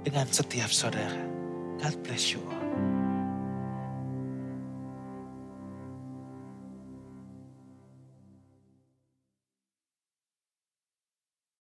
dengan 0.03 0.27
setiap 0.27 0.67
saudara. 0.69 1.23
God 1.79 1.95
bless 2.03 2.35
you 2.35 2.43
all. 2.43 2.60